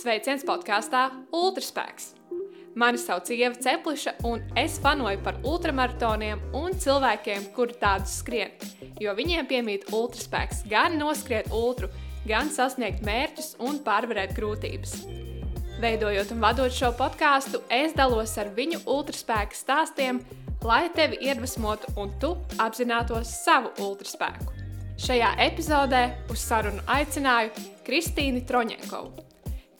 [0.00, 1.04] Sveiciens podkāstā
[1.36, 2.14] Ultraspēks!
[2.78, 8.54] Mani sauc Ieva Cepliša, un es fanoju par ultramaratoniem un cilvēkiem, kuri tādus skrien,
[9.02, 11.90] jo viņiem piemīt ultraspēks gan noskriet ultru,
[12.26, 14.96] gan sasniegt mērķus un pārvarēt grūtības.
[15.82, 20.22] Veidojot un vadot šo podkāstu, es dalos ar viņu ultraspēka stāstiem,
[20.66, 24.59] lai tevi iedvesmotu un tu apzinātos savu ultraspēku.
[25.00, 27.54] Šajā epizodē uz sarunu aicināju
[27.86, 29.24] Kristīnu Troņenkovu.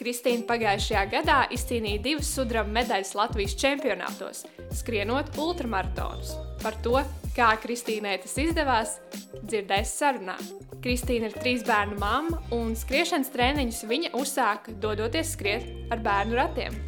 [0.00, 4.46] Kristīna pagājušajā gadā izcīnīja divas sudraba medaļas Latvijas čempionātos,
[4.80, 6.32] skrienot ultramaratonus.
[6.62, 6.96] Par to,
[7.36, 8.96] kā Kristīnai tas izdevās,
[9.44, 10.38] dzirdēs sarunā.
[10.80, 16.80] Kristīna ir trīs bērnu mamma, un skriešanas treniņus viņa uzsāka dodoties skriet ar bērnu ratiem.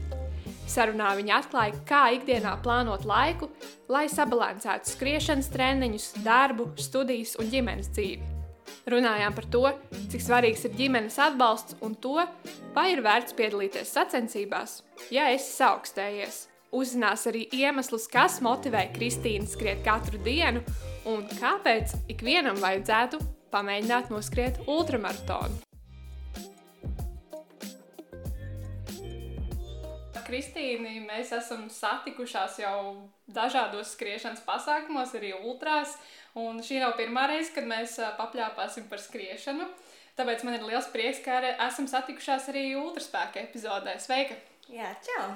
[0.73, 3.51] Sarunā viņa atklāja, kā ikdienā plānot laiku,
[3.93, 8.31] lai sabalansētu skriešanas treniņus, darbu, studijas un ģimenes dzīvi.
[8.89, 9.67] Runājām par to,
[10.11, 12.17] cik svarīgs ir ģimenes atbalsts un to,
[12.75, 14.81] vai ir vērts piedalīties sacensībās,
[15.13, 16.47] ja esi augstējies.
[16.73, 20.65] Uzzinās arī iemeslus, kas motivē Kristīnu skriet katru dienu
[21.11, 23.21] un kāpēc ikvienam vajadzētu
[23.53, 25.72] pamēģināt noskriet ultramaratonu.
[30.33, 32.77] Kristīni, mēs esam satikušās jau
[33.29, 35.99] dažādos skriešanas pasākumos, arī ultrās.
[36.41, 39.67] Un šī nav pirmā reize, kad mēs papļāpāsim par skriešanu.
[40.17, 43.99] Tāpēc man ir liels prieks, ka arī esam satikušās arī ultraspēka epizodē.
[44.01, 44.39] Sveika!
[44.73, 45.27] Jā, čau!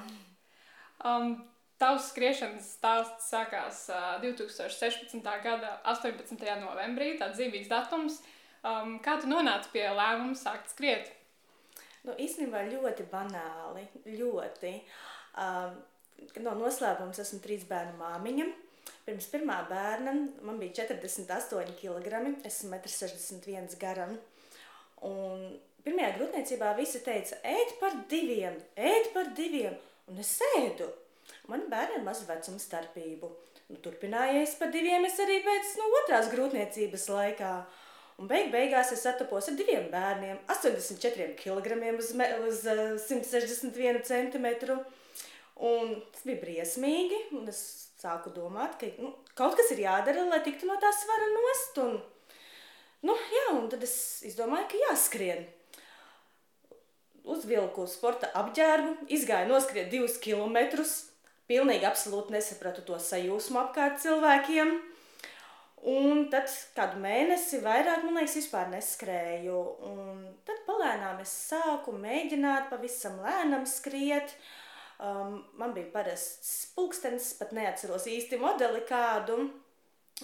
[1.05, 1.35] Um,
[1.77, 5.21] Tavs skriešanas stāsts sākās uh, 2016.
[5.43, 6.41] gada 18.
[6.63, 8.17] novembrī, tāds dzīvīgs datums.
[8.65, 11.13] Um, kā tu nonāci pie lēmuma sākt skriet?
[12.07, 13.83] Nu, īstenībā ļoti banāli,
[14.15, 14.69] ļoti.
[15.43, 15.73] Um,
[16.45, 18.45] no noslēpums esmu trīs bērnu māmiņa.
[19.03, 20.13] Pirms pirmā bērna
[20.47, 24.13] man bija 48 kg, esmu 1,61 m garam.
[25.07, 25.43] Un
[25.83, 29.75] pirmajā grūtniecībā visi teica, ēd par diviem, ēd par diviem,
[30.07, 30.87] un es ēdu.
[31.51, 33.33] Man bērni ir mazu vecumu starpību.
[33.67, 37.51] Nu, turpinājies par diviem es arī pēc nu, otrās grūtniecības laikā.
[37.67, 37.83] Uh,
[38.17, 42.13] Un beig beigās es satapos ar diviem bērniem, 84 kg uz,
[42.47, 44.47] uz 161 cm.
[45.57, 47.59] Un tas bija briesmīgi, un es
[48.01, 51.77] sāku domāt, ka nu, kaut kas ir jādara, lai tiktu no tā svara nost.
[51.81, 51.95] Un,
[53.05, 53.95] nu, jā, un tad es
[54.25, 55.45] izdomāju, ka jāskrien.
[57.27, 60.99] Uzvilku sporta apģērbu, izgāju noskriet divus kilometrus,
[61.49, 64.77] pilnīgi absolūti nesapratu to sajūsmu apkārt cilvēkiem.
[65.85, 69.57] Un tad kādu mēnesi vairāk, man liekas, vispār neskrēju.
[69.85, 74.33] Un tad palēnām es sāku mēģināt pavisam lēnam skriet.
[74.97, 79.37] Um, man bija parasts pulkstenis, pat neatceros īsti modeli kādu.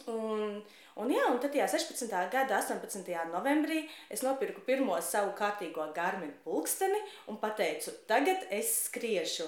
[0.09, 0.55] Un,
[0.97, 2.09] un, jā, un tad, jā, 16.
[2.33, 3.13] gada 18.
[3.29, 6.97] novembrī es nopirku pirmo savu kārtīgo garminu pulksteni
[7.29, 9.45] un pateicu, tagad es skriešu.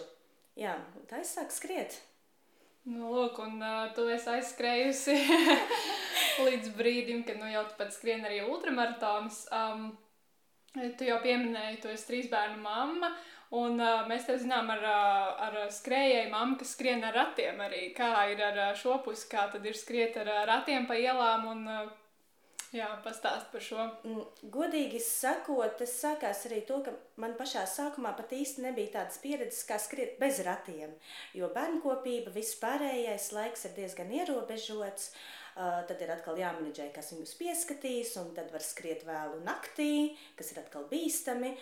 [0.62, 0.78] Jā,
[1.10, 1.98] tā es sāku skriet.
[2.86, 5.16] Nu, lūk, un uh, tu esi aizskrējusi
[6.46, 9.40] līdz brīdim, kad nu, jau pat skrien arī ultramaratonus.
[9.50, 9.88] Um,
[11.00, 13.10] tu jau pieminēji, tu esi trīs bērnu mamma.
[13.58, 14.86] Un uh, mēs te zinām ar,
[15.48, 17.88] ar skrējēju mammu, kas skrien ar ratiem arī.
[17.98, 21.90] Kā ir ar šo pusi, kā tad ir skriet ar ratiem pa ielām un uh,
[22.76, 23.84] Jā, pastāst par šo.
[24.04, 26.92] Mm, godīgi sakot, tas sākās arī to, ka
[27.22, 30.92] man pašā sākumā pat īsti nebija tādas pieredzes, kā skriet bez ratiem.
[31.38, 35.14] Jo bērnkopība, viss pārējais laiks ir diezgan ierobežots.
[35.56, 40.52] Uh, tad ir atkal jāmenedžē, kas viņus pieskatīs, un tad var skriet vēlu naktī, kas
[40.52, 41.54] ir atkal bīstami.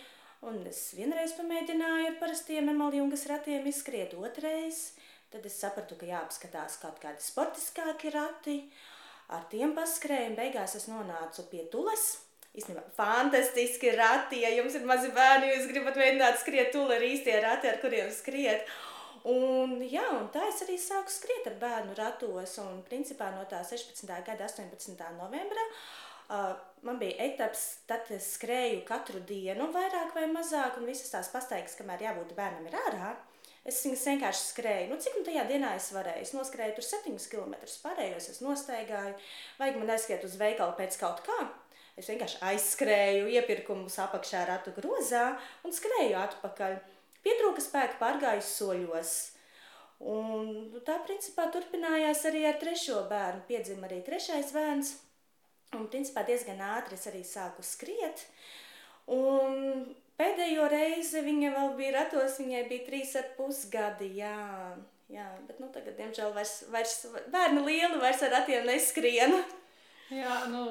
[0.49, 4.81] Un es vienreiz pamēģināju ar parastiem emaljungas ratiem izskriet, otrais.
[5.29, 8.57] Tad es sapratu, ka jāapskatās kaut kādi sportiskāki rati.
[8.63, 8.89] Uh,
[9.31, 12.05] ar tiem paskrēju, un beigās es nonācu pie tules.
[12.53, 17.39] Īstenībā fantastiski rati, ja jums ir mazi bērni, jūs gribat mēģināt skriet tuli ar īstie
[17.41, 18.67] rati, ar kuriem skriet.
[19.29, 23.63] Un, jā, un tā es arī sāku skriet ar bērnu ratos, un principā no tā
[23.65, 24.05] 16.
[24.27, 24.99] gada 18.
[25.17, 26.51] novembra uh,
[26.85, 31.79] man bija etaps, tad es skrēju katru dienu vairāk vai mazāk, un visas tās pastaigas,
[31.79, 33.13] kamēr jābūt bērnam ir ārā.
[33.15, 33.32] Uh,
[33.63, 34.87] Es viņas vienkārši skrēju.
[34.91, 36.25] Nu, cik nu tajā dienā es varēju?
[36.25, 37.53] Es noskrēju tur 7 km.
[37.85, 39.13] Pārējos es nostaigāju.
[39.59, 41.37] Vajag man aizskriet uz veikalu pēc kaut kā.
[41.95, 46.75] Es vienkārši aizskrēju, iepirkumus apakšā ratu grozā un skrēju atpakaļ.
[47.23, 49.13] Pietrūka spēka pārgāju soļos.
[50.11, 53.45] Un nu, tā principā turpinājās arī ar trešo bērnu.
[53.47, 54.97] Piedzima arī trešais bērns.
[55.77, 58.25] Un principā diezgan ātri es arī sāku skriet.
[59.13, 59.85] Un
[60.19, 64.37] Pēdējo reizi viņa vēl bija ratos, viņai bija trīs ar pus gadi, jā.
[65.13, 66.95] Jā, bet nu, tagad, diemžēl, vairs, vairs
[67.33, 69.35] bērni lieli vairs ar ratiem neskrien.
[70.13, 70.63] Jā, nu,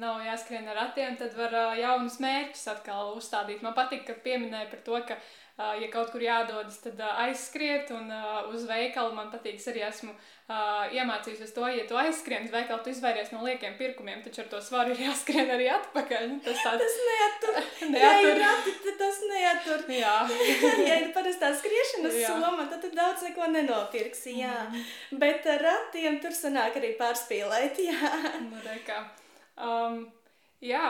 [0.00, 3.62] nav jāskrien ar ratiem, tad var uh, jaunus mērķus atkal uzstādīt.
[3.64, 7.90] Man patīk, ka pieminēja par to, ka, uh, ja kaut kur jādodas, tad uh, aizskriet
[7.94, 10.14] un uh, uz veikalu man patīk, arī esmu
[10.44, 14.58] iemācījusies to, ja tu aizskrien uz veikalu, tu izvairies no liekiem pirkumiem, taču ar to
[14.60, 16.26] svaru ir jāskrien arī atpakaļ.
[16.44, 16.82] Tas, tāds...
[16.82, 17.60] tas neatur.
[17.94, 18.40] neatur.
[18.44, 18.56] Ja
[18.90, 19.86] ir tas neatur.
[20.02, 20.16] Jā.
[20.84, 24.58] ja ir parastā skriešanas soma, tad tu daudz neko nenopirksi, jā.
[24.66, 24.84] Mm.
[25.22, 28.12] Bet ar ratiem tur sanāk arī pārspīlēt, jā.
[28.42, 28.60] Nu.
[29.54, 30.04] Um,
[30.64, 30.82] Jā,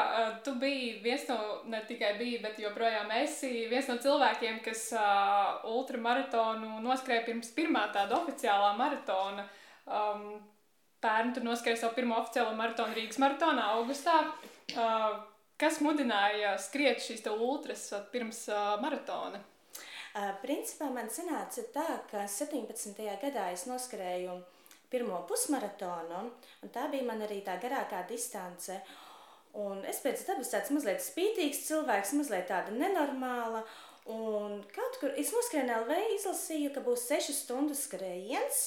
[0.46, 5.64] tu biji viens no, ne tikai biji, bet joprojām esi viens no cilvēkiem, kas uh,
[5.72, 9.49] ultramaratonu noskrēja pirms pirmā tāda oficiālā maratona.
[9.87, 10.26] Um,
[11.05, 14.14] Pērn tu noskrēji savu pirmo oficiālo maratonu Rīgas maratonā augustā.
[14.72, 15.19] Uh,
[15.61, 19.43] kas mudināja skriet šīs ultras pirms uh, maratona?
[20.14, 22.94] Uh, principā man sanāca tā, ka 17.
[23.20, 24.38] gadā es noskrēju
[24.93, 26.28] pirmo pusmaratonu,
[26.62, 28.78] un tā bija man arī tā garākā distance.
[29.54, 33.62] Un es pēc dabas tāds mazliet spītīgs cilvēks, mazliet tāda nenormāla.
[34.10, 38.64] Un kaut kur es noskrēju LV, izlasīju, ka būs 6 stundu skrējiens.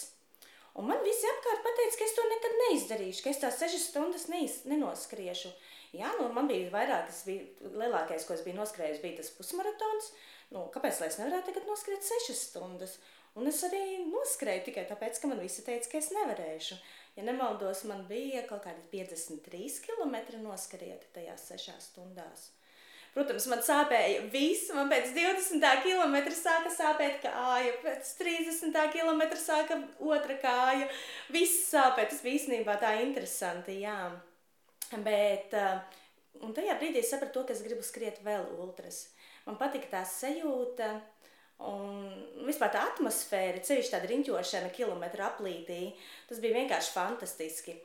[0.77, 4.27] Un man visi apkārt teica, ka es to nekad neizdarīšu, ka es tās 6 stundas
[4.31, 5.51] neiz, nenoskriešu.
[5.97, 10.11] Jā, nu, man bija vairāk, tas bija lielākais, ko es biju noskrējis, bija tas pusmaratons.
[10.53, 12.97] Nu, kāpēc lai es nevarētu tagad noskriet 6 stundas?
[13.37, 16.77] Un es arī noskrēju tikai tāpēc, ka man visi teica, ka es nevarēšu.
[17.17, 22.51] Ja nemaldos, man bija kaut kādi 53 km noskrieti tajās 6 stundās.
[23.17, 24.69] Protams, man sāpēja viss.
[24.77, 30.85] Man pēc 20 km sāka sāpēt kāja, pēc 30 km sāka otra kāja.
[31.33, 32.11] Viss sāpēja.
[32.11, 33.79] Tas bija īstenībā tā interesanti.
[33.81, 33.97] Jā.
[35.01, 35.81] Bet uh,
[36.53, 39.07] tajā brīdī es sapratu, ka es gribu skriet vēl ultras.
[39.47, 40.93] Man patika tā sajūta
[41.65, 42.11] Un
[42.45, 45.91] vispār tā atmosfēra, ceļš tāda riņķošana kilometru aplītī,
[46.29, 47.77] tas bija vienkārši fantastiski.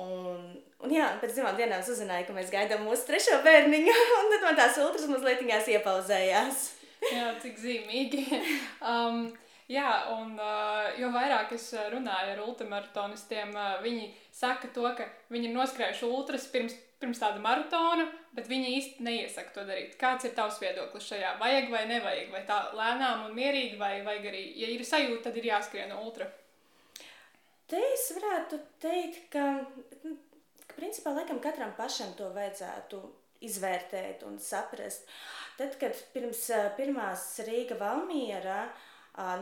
[0.00, 4.46] Un, un jā, pēc divām dienām uzzināju, ka mēs gaidām mūsu trešo bērniņu, un tad
[4.46, 6.64] man tās ultras mazliet iepauzējās.
[7.10, 8.26] jā, cik zīmīgi.
[8.90, 9.26] Um,
[9.70, 15.50] jā, un uh, jo vairāk es runāju ar ultramaratonistiem, uh, viņi saka to, ka viņi
[15.50, 18.04] ir noskrējuši ultras pirms pirms tāda maratona,
[18.36, 19.96] bet viņi īsti neiesaka to darīt.
[20.00, 21.32] Kāds ir tavs viedoklis šajā?
[21.40, 22.28] Vajag vai nevajag?
[22.34, 26.28] Vai tā lēnām un mierīgi, vai vajag arī, ja ir sajūta, tad ir jāskrien ultra?
[27.70, 29.46] Te es varētu teikt, ka,
[30.66, 33.00] ka principā laikam katram pašam to vajadzētu
[33.48, 35.08] izvērtēt un saprast.
[35.56, 36.44] Tad, kad pirms
[36.76, 38.66] pirmās Rīga Valmiera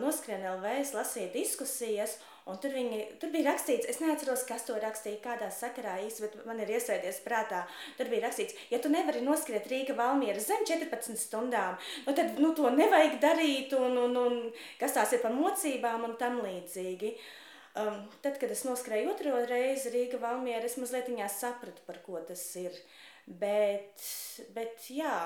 [0.01, 2.19] noskrien LV, es lasīju diskusijas,
[2.49, 6.47] Un tur, viņi, tur bija rakstīts, es neatceros, kas to rakstīja, kādā sakarā īsi, bet
[6.49, 7.67] man ir iesēdies prātā.
[7.99, 11.77] Tur bija rakstīts, ja tu nevari noskriet Rīga Valmiera zem 14 stundām,
[12.07, 14.39] nu tad nu, to nevajag darīt, un, un, un
[14.81, 17.13] kas tās ir par mocībām un tam līdzīgi.
[17.79, 22.49] Um, tad, kad es noskrēju otro reizi Rīga Valmiera, es mazliet sapratu, par ko tas
[22.57, 22.73] ir.
[23.29, 24.01] Bet,
[24.57, 25.19] bet jā,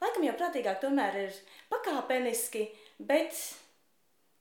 [0.00, 3.36] laikam jau prātīgāk tomēr ir pakāpeniski, bet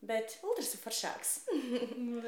[0.01, 1.33] Bet otrs ir foršāks.
[2.01, 2.21] Nu,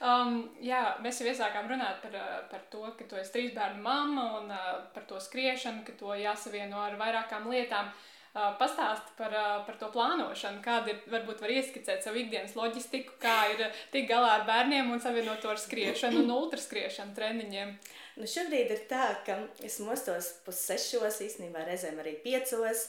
[0.00, 3.82] um, jā, mēs jau iesākām runāt par, uh, par to, ka tu esi trīs bērnu
[3.84, 7.92] mamma un uh, par to skriešanu, ka to jāsavieno ar vairākām lietām.
[8.30, 13.18] Uh, Pastāsti par, uh, par to plānošanu, kāda ir, varbūt var ieskicēt savu ikdienas loģistiku,
[13.22, 17.74] kā ir uh, tik galā ar bērniem un savienot to ar skriešanu un ultraskriešanu treniņiem.
[17.74, 22.82] Uh, Nu, šobrīd ir tā, ka es mostos pussešos, īstenībā reizēm arī piecos.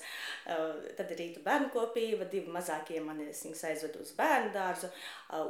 [0.98, 4.90] Tad ir rīta bērnu kopība, divi mazākie man es viņus aizvedu uz bērnu dārzu.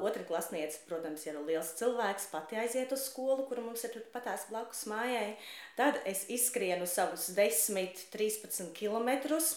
[0.06, 4.86] Otra klasniece, protams, ir liels cilvēks, pati aiziet uz skolu, kur mums ir patās blakus
[4.92, 5.34] mājai.
[5.80, 9.56] Tad es izskrienu savus 10, 13 kilometrus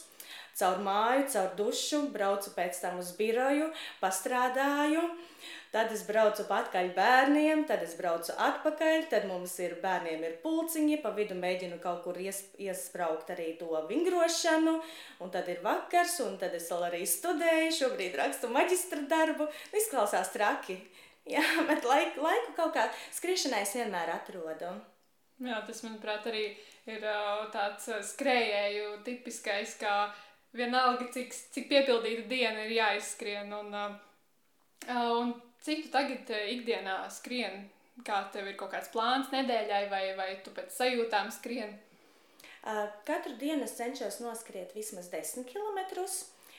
[0.57, 3.69] caur māju, caur dušu, braucu pēc tam uz biroju,
[4.01, 5.05] pastrādāju.
[5.75, 11.01] Tad es braucu atpakaļ bērniem, tad es braucu atpakaļ, tad mums ir bērniem ir pulciņi,
[11.03, 14.75] pa vidu mēģinu kaut kur ies, iespraukt arī to vingrošanu,
[15.25, 20.31] un tad ir vakars, un tad es vēl arī studēju, šobrīd rakstu maģistra darbu, izklausās
[20.37, 20.77] traki.
[21.35, 22.85] Jā, bet laiku, laiku kaut kā
[23.17, 24.71] skriešanai es vienmēr atrodu.
[25.43, 26.45] Jā, tas, manuprāt, arī
[26.87, 29.97] ir uh, tāds skrējēju tipiskais, kā
[30.55, 33.51] vienalga, cik, cik piepildīta diena ir jāizskrien.
[33.59, 35.35] Un, uh, un
[35.65, 37.63] Cik tu tagad eh, ikdienā skrien?
[38.05, 41.73] Kā tev ir kaut kāds plāns nedēļai, vai, vai tu pēc sajūtām skrien?
[43.09, 45.81] Katru dienu es cenšos noskriet vismaz 10 km.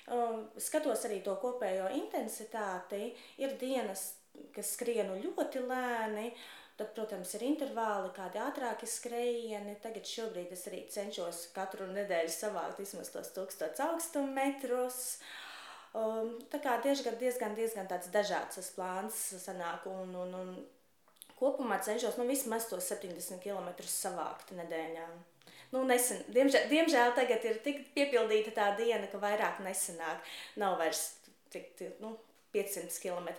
[0.05, 3.11] Uh, skatos arī to kopējo intensitāti.
[3.41, 4.11] Ir dienas,
[4.55, 6.27] kas skrienu ļoti lēni,
[6.77, 9.79] tad, protams, ir intervāli, kādi ātrāki skrējieni.
[9.85, 15.17] Tagad šobrīd es arī cenšos katru nedēļu savākt vismaz tos 1000 augstumu metrus.
[15.17, 15.44] Uh,
[15.95, 20.49] Um, tā kā diezgan, diezgan, diezgan tāds dažāds tas plāns sanāk un, un, un
[21.39, 25.05] kopumā cenšos nu, vismaz tos 70 km savākt nedēļā.
[25.71, 30.23] Nu, nesen, diemžēl, diemžēl tagad ir tik piepildīta tā diena, ka vairāk nesanāk.
[30.61, 31.07] Nav vairs
[31.53, 32.13] tik, tik nu,
[32.55, 33.31] 500 km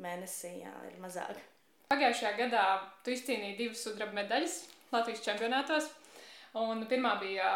[0.00, 1.40] mēnesī, jā, ir mazāk.
[1.92, 2.66] Pagājušajā gadā
[3.04, 5.92] tu izcīnīji divas sudraba medaļas Latvijas čempionātos.
[6.52, 7.48] Un pirmā bija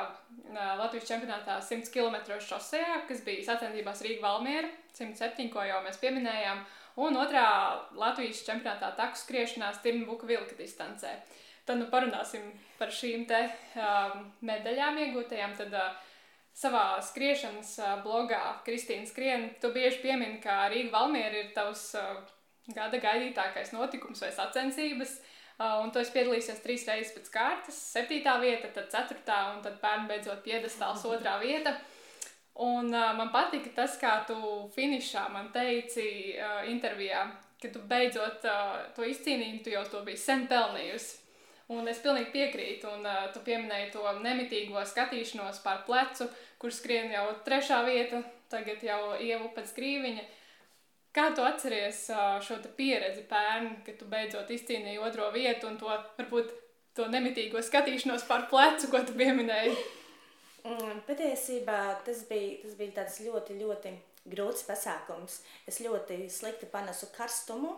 [0.79, 6.63] Latvijas čempionātā 100 km šosejā, kas bija sacensībās Rīga Valmiera 107, ko jau mēs pieminējām.
[7.05, 7.45] Un otrā
[7.93, 11.13] Latvijas čempionātā taku skriešanā Stirnbuka vilka distancē.
[11.69, 12.49] Tad nu parunāsim
[12.79, 14.17] par šīm te uh,
[14.49, 15.57] medaļām iegūtajām.
[15.61, 16.03] Tad, uh,
[16.57, 22.23] savā skriešanas blogā Kristīna Skrien, tu bieži piemini, ka Rīga Valmiera ir tavs uh,
[22.73, 25.19] gada gaidītākais notikums vai sacensības.
[25.19, 29.79] Uh, un tu esi piedalījies trīs reizes pēc kārtas, septītā vieta, tad ceturtā un tad
[29.81, 31.73] pērn beidzot piedestāls otrā vieta.
[32.67, 34.37] Un uh, man patika tas, kā tu
[34.77, 37.27] finišā man teici uh, intervijā,
[37.61, 41.23] ka tu beidzot uh, to izcīnīji, tu jau to biji sen pelnījusi.
[41.73, 46.29] Un es pilnīgi piekrītu, un uh, tu pieminēji to nemitīgo skatīšanos pār plecu,
[46.63, 48.23] kur skrien jau trešā vieta,
[48.53, 50.25] tagad jau ievu pēc grīviņa.
[51.17, 52.03] Kā tu atceries
[52.45, 56.51] šo pieredzi pērn, kad tu beidzot izcīnīji otro vietu un to varbūt
[56.97, 59.73] to nemitīgo skatīšanos pār plecu, ko tu pieminēji?
[60.67, 63.93] Mm, patiesībā tas bija, tas bija tāds ļoti, ļoti
[64.33, 65.39] grūts pasākums.
[65.69, 67.77] Es ļoti slikti panesu karstumu.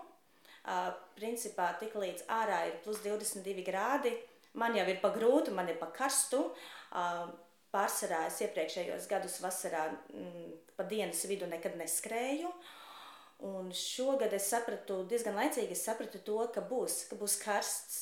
[0.69, 4.13] Uh, principā tik līdz ārā ir plus 22 grādi.
[4.59, 6.43] Man jau ir pa grūtu, man ir pa karstu.
[6.91, 7.31] Uh,
[7.71, 12.51] pārsvarā es iepriekšējos gadus vasarā mm, pa dienas vidu nekad neskrēju.
[12.51, 12.75] Uh,
[13.39, 17.99] Un šogad es sapratu, diezgan laicīgi es sapratu to, ka būs, ka būs karsts,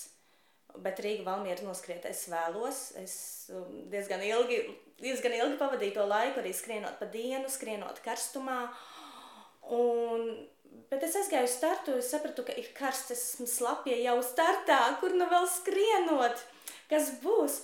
[0.81, 2.81] bet Rīga Valmiera noskriet es vēlos.
[3.01, 3.17] Es
[3.53, 4.63] um, diezgan ilgi,
[5.03, 8.63] diezgan ilgi pavadīju to laiku arī skrienot pa dienu, skrienot karstumā.
[9.77, 10.31] Un,
[10.89, 14.81] bet es aizgāju uz startu, es sapratu, ka ir karsts, es esmu slapja jau startā,
[15.03, 16.45] kur nu vēl skrienot,
[16.89, 17.61] kas būs.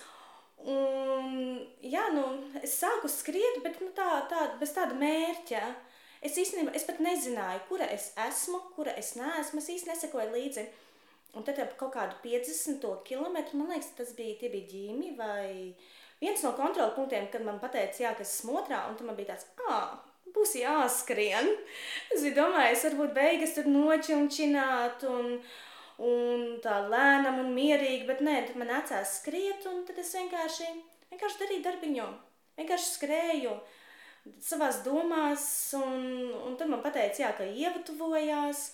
[0.63, 2.27] Un, jā, nu,
[2.61, 5.65] es sāku skriet, bet nu, tā, tā, bez tāda mērķa.
[6.23, 9.59] Es īstenībā es pat nezināju, kura es esmu, kura es neesmu.
[9.59, 10.67] Es īstenībā nesekoju līdzi.
[11.35, 15.73] Un tad ap kaut kādu 50 km, man liekas, tas bija, tie bija ģīmi vai
[16.21, 19.17] viens no kontrola punktiem, kad man pateica, jā, ka es esmu otrā, un tad man
[19.19, 19.97] bija tāds, ah,
[20.37, 21.51] būs jāskrien.
[22.13, 25.35] Es biju domājis, varbūt beigas tur nočunčināt un,
[26.05, 30.69] un tā lēnam un mierīgi, bet nē, tad man nācās skriet, un tad es vienkārši,
[31.15, 32.11] vienkārši darīju darbiņu,
[32.61, 33.57] vienkārši skrēju
[34.43, 38.71] savās domās, un, un tad man pateica, jā, ka Ieva tuvojās.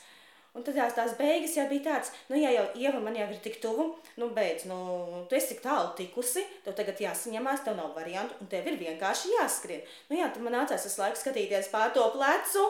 [0.57, 3.37] Un tad tās, tās beigas jau bija tādas, nu, ja jau Ieva man jau ir
[3.45, 3.85] tik tuvu,
[4.19, 4.79] nu, beidz, nu,
[5.31, 9.37] tu esi tik tālu tikusi, tev tagad jāsaņemās, tev nav variantu, un tev ir vienkārši
[9.37, 9.85] jāskrien.
[10.09, 12.65] Nu, jā, tad man nācās visu laiku skatīties pār to plecu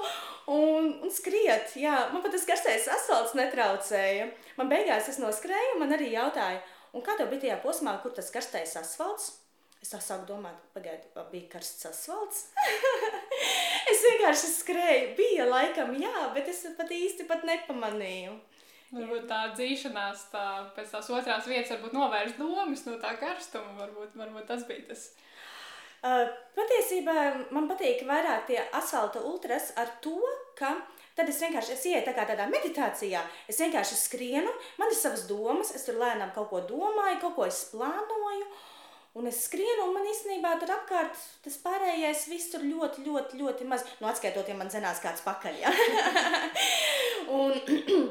[0.53, 4.29] un, un skriet, jā, man pat tas karstais asfalts netraucēja.
[4.59, 6.61] Man beigās es noskrēju, man arī jautāja,
[6.93, 9.37] un kā tev bija tajā posmā, kur tas karstais asfalts?
[9.79, 12.49] Es tā sāku domāt, pagaidi, bija karsts asfalts.
[14.09, 18.37] vienkārši skrēju, bija laikam, jā, bet es pat īsti pat nepamanīju.
[18.89, 20.45] Varbūt tā dzīšanās tā,
[20.77, 25.11] pēc tās otrās vietas varbūt novērst domas no tā karstuma, varbūt, varbūt tas bija tas.
[25.99, 26.25] Uh,
[26.55, 27.17] patiesībā
[27.53, 30.17] man patīk vairāk tie asfalta ultras ar to,
[30.57, 30.77] ka
[31.19, 33.21] tad es vienkārši es ieeju tā tādā meditācijā.
[33.51, 37.49] Es vienkārši skrienu, man ir savas domas, es tur lēnām kaut ko domāju, kaut ko
[37.51, 38.47] es plānoju.
[38.47, 38.78] Uh,
[39.17, 43.67] Un es skrienu, un man īstenībā tur apkārt tas pārējais viss tur ļoti, ļoti, ļoti
[43.71, 43.87] maz.
[44.03, 45.61] Nu, atskaitot, ja man zinās kāds pakaļ.
[45.63, 45.73] Ja?
[47.41, 47.57] un,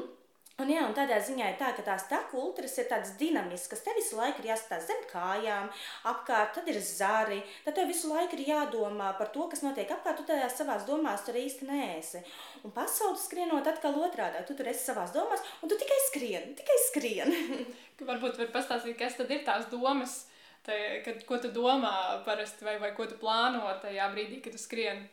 [0.60, 3.84] un, jā, un tādā ziņā ir tā, ka tās taku ultras ir tādas dinamiskas.
[3.86, 5.70] Tev visu laiku ir jāskatās zem kājām,
[6.12, 7.40] apkārt, tad ir zari.
[7.64, 10.18] Tad tev visu laiku ir jādomā par to, kas notiek apkārt.
[10.18, 12.24] Tu tajās savās domās tur īsti neesi.
[12.66, 14.42] Un pasaules skrienot atkal otrādi.
[14.50, 17.38] Tu tur esi savās domās, un tu tikai skrien, tikai skrien.
[18.10, 20.26] Varbūt var pastāstīt, kas tad ir tās domas
[20.68, 21.90] Te, kad, ko tu domā
[22.26, 25.06] parasti vai, vai ko tu plāno tajā brīdī, kad tu skrieni?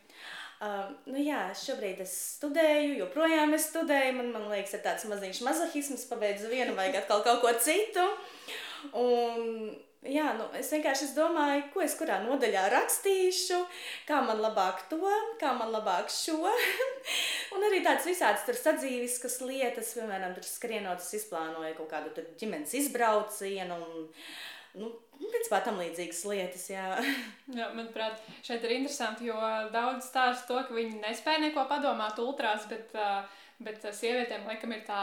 [0.56, 4.14] Uh, nu jā, šobrīd es studēju, joprojām es studēju.
[4.18, 8.04] Man, man liekas, ir tāds maziņš mazohisms, pabeidzu vienu, vajag atkal kaut ko citu.
[8.96, 9.68] Un,
[10.04, 13.60] jā, nu, es vienkārši es domāju, ko es kurā nodaļā rakstīšu,
[14.08, 15.00] kā man labāk to,
[15.40, 16.40] kā man labāk šo.
[17.56, 23.80] un arī tādas visādas sadzīviskas lietas, piemēram, tur skrienot, es izplānoju kaut kādu ģimenes izbraucienu.
[23.80, 24.12] Un,
[24.80, 26.86] nu, principā tam līdzīgas lietas, jā.
[27.58, 27.70] jā.
[27.76, 29.36] Manuprāt, šeit ir interesanti, jo
[29.74, 32.94] daudz stāsta to, ka viņi nespēja neko padomāt ultrās, bet,
[33.62, 35.02] bet sievietēm laikam ir tā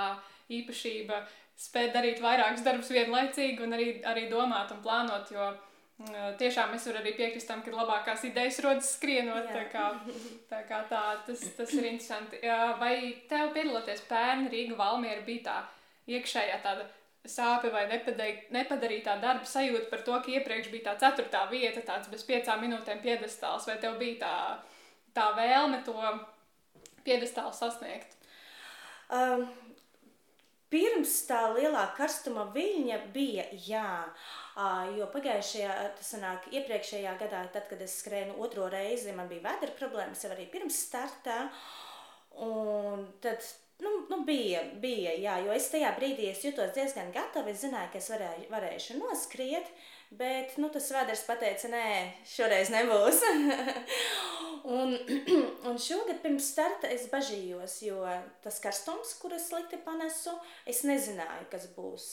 [0.54, 1.24] īpašība
[1.60, 5.52] spēt darīt vairākus darbus vienlaicīgi un arī, arī domāt un plānot, jo
[6.40, 9.54] tiešām es varu arī piekrist tam, ka labākās idejas rodas skrienot, jā.
[9.54, 9.86] tā kā,
[10.50, 12.42] tā kā tā, tas, tas ir interesanti.
[12.82, 12.96] Vai
[13.30, 15.58] tev piedaloties pērn Rīga Valmiera bija tā
[16.12, 16.90] iekšējā tāda
[17.30, 22.12] sāpe vai nepadarīt, nepadarītā darba sajūta par to, ka iepriekš bija tā ceturtā vieta, tāds
[22.12, 24.36] bez piecām minūtēm piedestāls, vai tev bija tā,
[25.16, 25.96] tā vēlme to
[27.08, 28.18] piedestālu sasniegt?
[29.14, 29.48] Um,
[30.74, 33.88] pirms tā lielā karstuma viļņa bija jā.
[34.54, 39.48] Uh, jo pagājušajā, tas sanāk, iepriekšējā gadā, tad, kad es skrēju otro reizi, man bija
[39.48, 41.48] vēdera problēmas jau arī pirms startā.
[42.44, 43.46] Un tad
[43.84, 47.52] Nu, nu bija, bija, jā, jo es tajā brīdī es jutos diezgan gatava.
[47.52, 49.68] Es zināju, ka es varēju, varēšu noskriet,
[50.16, 51.88] bet nu, tas vēders pateica, nē,
[52.30, 53.24] šoreiz nebūs.
[54.80, 54.96] un,
[55.70, 58.04] un šogad pirms starta es bažījos, jo
[58.46, 60.38] tas karstums, kuras slikti panesu,
[60.70, 62.12] es nezināju, kas būs.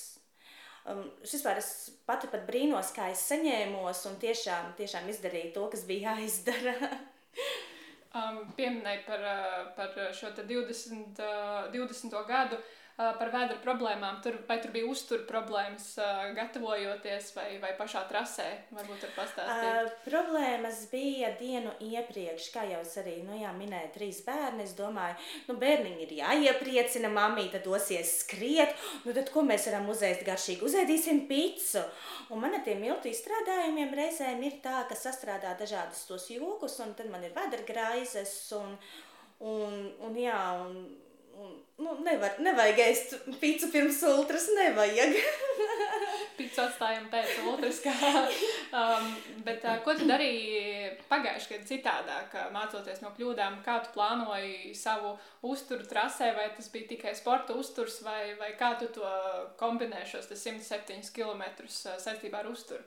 [0.91, 5.85] Um, vispār es pati pat brīnos, kā es saņēmos un tiešām, tiešām izdarīju to, kas
[5.87, 6.79] bija jāizdara.
[8.15, 9.27] um, pieminēja par,
[9.77, 11.23] par šo 20,
[11.75, 12.21] 20.
[12.29, 12.61] gadu,
[13.19, 14.19] par vēdra problēmām.
[14.25, 15.87] Tur, vai tur bija uztur problēmas,
[16.37, 18.47] gatavojoties vai, vai pašā trasē?
[18.77, 19.89] Varbūt tur pastāstīt.
[19.89, 24.67] Uh, problēmas bija dienu iepriekš, kā jau es arī nu, jā, minēju, trīs bērni.
[24.69, 25.17] Es domāju,
[25.49, 28.77] nu bērniņi ir jāiepriecina, mamīte dosies skriet,
[29.07, 30.67] nu tad ko mēs varam uzēst garšīgi?
[30.69, 31.85] Uzēdīsim picu.
[32.31, 36.95] Un man ar tiem miltu izstrādājumiem reizēm ir tā, ka sastrādā dažādas tos jokus, un
[36.99, 38.77] tad man ir vēdra graizes un,
[39.41, 40.85] un, un jā, un,
[41.81, 45.17] nu, nevar, nevajag ēst pīci pirms ultras, nevajag.
[46.39, 47.81] Pīci atstājam pēc ultras.
[47.85, 47.95] Kā,
[48.77, 49.09] um,
[49.47, 53.61] bet uh, ko tu darīji pagājušajā gadā citādāk, mācoties no kļūdām?
[53.67, 55.15] Kā tu plānoji savu
[55.47, 59.15] uzturu trasē, vai tas bija tikai sporta uzturs, vai, vai kā tu to
[59.61, 62.85] kombinēji šos 107 km saistībā ar uzturu?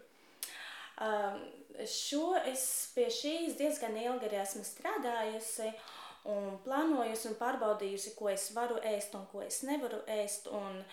[1.01, 1.41] Um,
[1.89, 5.73] šo es pie šīs diezgan ilgi arī esmu strādājusi.
[5.73, 5.91] Uh,
[6.31, 10.49] un plānojusi un pārbaudījusi, ko es varu ēst un ko es nevaru ēst.
[10.53, 10.83] Un,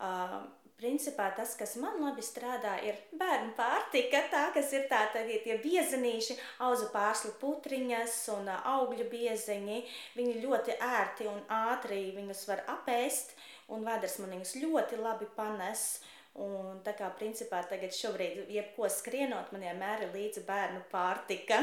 [0.00, 0.40] uh,
[0.80, 5.58] principā tas, kas man labi strādā, ir bērnu pārtika, tā, kas ir tā, tā tie
[5.60, 9.82] biezenīši, auzu pārslu putriņas un augļu biezeņi.
[10.16, 13.36] Viņi ļoti ērti un ātri viņus var apēst,
[13.74, 16.00] un vēders man viņus ļoti labi panes.
[16.40, 21.58] Un tā kā principā tagad šobrīd, jebko skrienot, man vienmēr ir līdzi bērnu pārtika.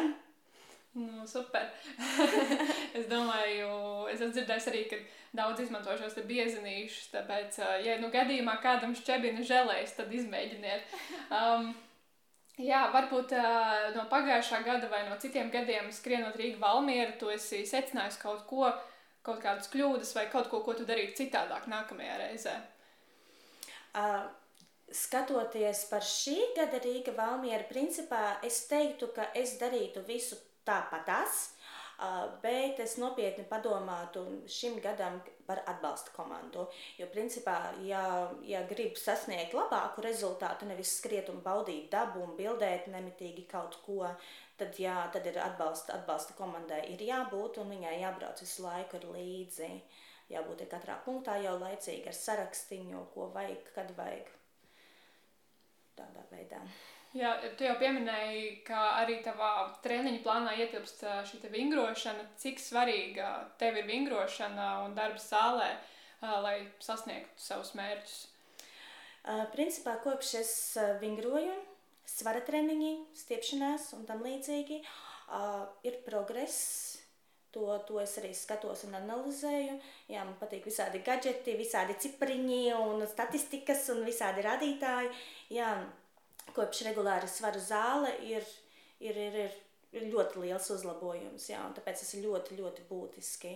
[0.97, 1.67] Nu, super.
[2.97, 3.73] es domāju,
[4.10, 4.97] es esmu dzirdējis arī, ka
[5.38, 7.12] daudz izmanto šos biezenīšus.
[7.12, 10.95] Tāpēc, ja nu gadījumā kādam šķebina žēlējas, tad izmēģiniet.
[11.29, 11.69] Um,
[12.57, 17.62] jā, varbūt uh, no pagājušā gada vai no citiem gadiem skrienot Rīgā Valmieru, tu esi
[17.69, 18.65] secinājis kaut ko,
[19.21, 22.57] kaut kādas kļūdas vai kaut ko, ko tu darītu citādāk nākamajā reizē.
[23.93, 24.25] Uh.
[24.88, 31.43] Skatoties par šī gada Rīga Valmiera, principā es teiktu, ka es darītu visu tāpatās,
[32.43, 36.67] bet es nopietni padomātu šim gadam par atbalsta komandu.
[36.99, 37.56] Jo, principā,
[37.88, 43.80] ja, ja grib sasniegt labāku rezultātu, nevis skriet un baudīt dabu un bildēt nemitīgi kaut
[43.86, 44.03] ko,
[44.60, 49.10] tad, jā, tad ir atbalsta, atbalsta komandai ir jābūt un viņai jābrauc visu laiku ar
[49.15, 49.71] līdzi.
[50.27, 54.27] Jābūt katrā punktā jau laicīgi ar sarakstiņu, ko vajag, kad vajag.
[55.97, 56.60] Tādā veidā.
[57.15, 59.52] Jā, tu jau pieminēji, ka arī tavā
[59.86, 62.26] treniņa plānā ietilpst šī vingrošana.
[62.38, 65.70] Cik svarīga tev ir vingrošana un darbs zālē,
[66.43, 68.20] lai sasniegtu savus mērķus?
[69.56, 70.54] Principā kopš es
[71.02, 71.56] vingroju,
[72.08, 74.84] svara treniņi, stiepšanās un tam līdzīgi,
[75.88, 76.62] ir progress.
[77.56, 79.78] To, to es arī skatos un analizēju.
[80.12, 85.10] Jā, man patīk visādi gadgeti, visādi cipariņi un statistikas un visādi radītāji.
[85.56, 85.72] Jā,
[86.55, 88.45] kopš regulāri svaru zāle ir,
[89.03, 89.57] ir, ir, ir,
[89.95, 93.53] ir ļoti liels uzlabojums, jā, tāpēc tas ir ļoti, ļoti būtiski.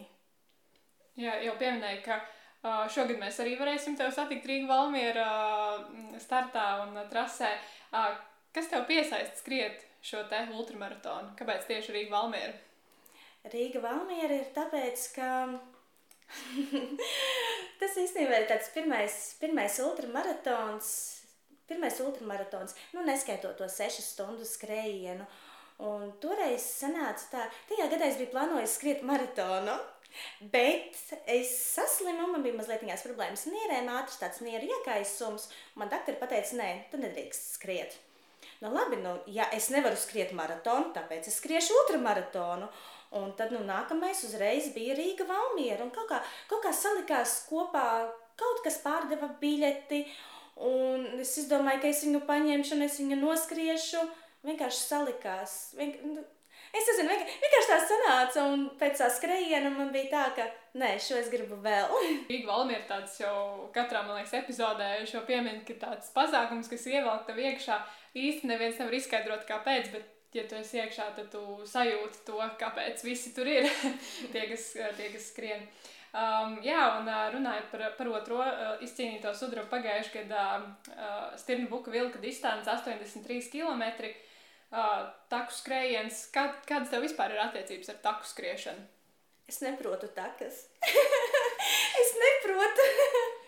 [1.19, 6.67] Jā, jau pieminēju, ka uh, šogad mēs arī varēsim tevi satikt Rīga Valmiera uh, startā
[6.85, 7.51] un uh, trasē.
[8.55, 11.35] Kas tev piesaist skriet šo te ultramaratonu?
[11.39, 12.55] Kāpēc tieši Rīga Valmiera?
[13.51, 15.29] Rīga Valmiera ir tāpēc, ka
[17.81, 20.91] tas īstenībā ir tāds pirmais, pirmais ultramaratons,
[21.71, 25.25] pirmais ultramaratons, nu, neskaitot to sešu stundu skrējienu.
[25.81, 29.79] Un toreiz sanāca tā, tajā gadā es biju plānojis skriet maratonu.
[30.53, 30.97] Bet
[31.31, 35.47] es saslimu, man bija mazliet tās problēmas nierēm, ātrs tāds nieru iekaisums.
[35.79, 37.95] Man doktori pateica, nē, tu nedrīkst skriet.
[38.61, 42.67] Nu, labi, nu, ja es nevaru skriet maratonu, tāpēc es skriešu ultramaratonu.
[43.17, 45.87] Un tad nu, nākamais uzreiz bija Rīga Valmiera.
[45.95, 46.19] Kaut kā,
[46.51, 47.85] kaut kā salikās kopā,
[48.39, 50.05] kaut kas pārdeva biļeti.
[50.61, 54.03] Un es izdomāju, ka es viņu paņemšu es viņu noskriešu.
[54.45, 55.57] Vienkārši salikās.
[55.77, 55.97] Vien...
[56.13, 56.23] Nu,
[56.71, 60.45] Es nezinu, vienkārši, vienkārši tā sanāca, un pēc tā skrejiena man bija tā, ka,
[60.79, 61.91] nē, šo es gribu vēl.
[62.31, 67.25] Rīga Valmiera tāds jau katrā, man liekas, epizodē šo piemin, ka tāds pasākums, kas ievelk
[67.27, 67.75] tev iekšā,
[68.15, 73.03] īsti neviens nevar izskaidrot, kāpēc, bet, ja tu esi iekšā, tad tu sajūti to, kāpēc
[73.03, 73.67] visi tur ir,
[74.31, 75.67] tie, kas, tie, kas skrien.
[76.11, 80.45] Um, jā, un uh, runājot par, par otro uh, izcīnīto sudrabu pagājušajā gadā,
[80.91, 84.09] uh, Stirnu buka vilka distance 83 km.
[84.71, 88.83] Uh, taku skrējiens, kā, kādas tev vispār ir attiecības ar taku skriešanu?
[89.47, 90.65] Es neprotu takas.
[92.03, 92.89] es neprotu.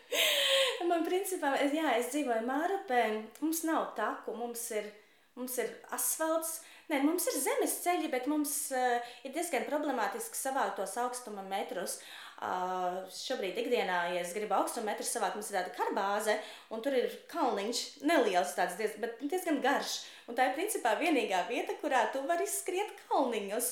[0.89, 3.03] Man principā, jā, es dzīvoju Mārupē,
[3.43, 4.87] mums nav taku, mums ir,
[5.35, 10.75] mums ir asfalts, Nē, mums ir zemes ceļi, bet mums uh, ir diezgan problemātiski savākt
[10.81, 11.95] tos augstuma metrus.
[12.43, 16.33] Uh, šobrīd, ikdienā, ja es gribu augstumu metru savākt, mums ir tāda karbāze,
[16.75, 20.01] un tur ir kalniņš, neliels, tāds diez, bet diezgan garš.
[20.27, 23.69] Un tā ir principā vienīgā vieta, kurā tu vari skriet kalniņus.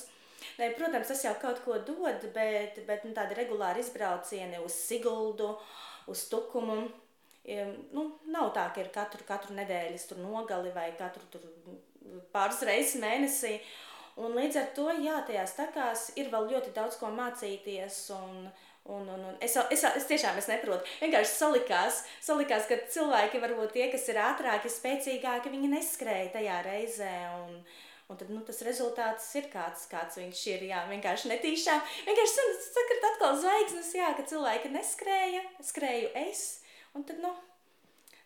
[0.62, 5.52] Ne, protams, tas jau kaut ko dod, bet, bet nu, tādi regulāri izbraucieni uz Siguldu,
[6.12, 6.80] uz Tukumu.
[7.92, 11.44] Nu, nav tā, ka ir katru, katru nedēļas nogali vai katru
[12.32, 13.58] pāris reizes mēnesī.
[14.22, 17.96] Un līdz ar to, jā, tajās takās ir vēl ļoti daudz ko mācīties.
[18.14, 18.50] Un,
[18.86, 20.86] un, un, un es, es, es tiešām es neprotu.
[21.02, 27.14] Vienkārši salikās, salikās, ka cilvēki, varbūt tie, kas ir ātrāki, spēcīgāki, viņi neskrēja tajā reizē.
[27.40, 27.58] Un,
[28.12, 30.68] un tad nu, tas rezultāts ir kāds, kāds viņš ir.
[30.70, 31.82] Jā, vienkārši netīšām.
[32.10, 36.50] Vienkārši sakot, atkal zvaigznes, jā, ka cilvēki neskrēja, skrēju es.
[36.94, 37.34] Un tad, nu,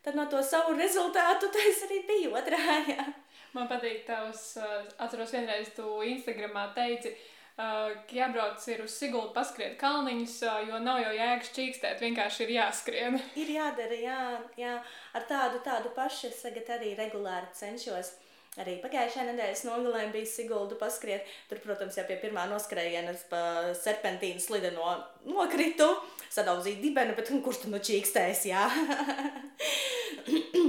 [0.04, 2.82] tad no to savu rezultātu tas arī bija otrā.
[2.92, 3.14] Jā.
[3.56, 9.32] Man patīk tavs, uh, atceros vienreiz tu Instagramā teici, uh, ka jābrauc ir uz Sigultu
[9.38, 13.16] paskriet kalniņus, uh, jo nav jau jēgas čīkstēt, vienkārši ir jāskrien.
[13.42, 14.20] Ir jādara, jā,
[14.60, 14.76] jā.
[15.16, 18.12] Ar tādu, tādu pašu es tagad arī regulāri cenšos.
[18.60, 21.28] Arī pagājušajā nedēļas nogalē bija Sigulda paskriet.
[21.50, 23.42] Tur, protams, jau pie pirmā noskrējienas pa
[23.76, 24.94] serpentīnu slideno
[25.28, 25.90] nokritu,
[26.32, 28.68] sadauzīju dibenu, bet kurš tu nu čīkstēs, jā.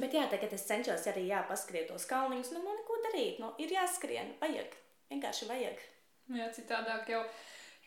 [0.00, 2.54] Bet jā, tagad es cenšos arī jā, paskriet tos kalniņus.
[2.54, 3.40] Nu, nu, neko darīt.
[3.42, 4.32] Nu, ir jāskrien.
[4.40, 4.76] Vajag.
[5.10, 5.82] Vienkārši vajag.
[6.36, 7.20] Jā, citādāk jau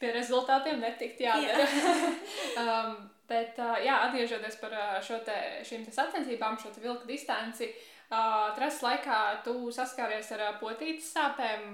[0.02, 1.66] pie rezultātiem netikt jādara.
[1.66, 1.96] Jā.
[2.64, 2.96] um,
[3.30, 8.52] bet, uh, jā, atgriežoties par šo te, šīm te sacensībām, šo te vilku distanci, uh,
[8.58, 11.70] trases laikā tu saskāries ar uh, potītas sāpēm.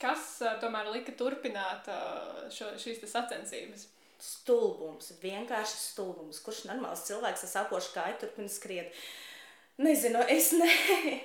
[0.00, 3.90] Kas uh, tomēr lika turpināt uh, šo, šīs sacensības?
[4.20, 6.40] Stulbums, vienkārši stulbums.
[6.44, 8.94] Kurš normāls cilvēks ar sāpošu kāju turpina skriet?
[8.94, 9.29] Uh,
[9.80, 10.68] Nezinu, es ne.